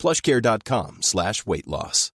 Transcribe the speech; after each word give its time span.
plushcare.com 0.00 1.02
slash 1.02 1.46
weight 1.46 1.68
loss. 1.68 2.10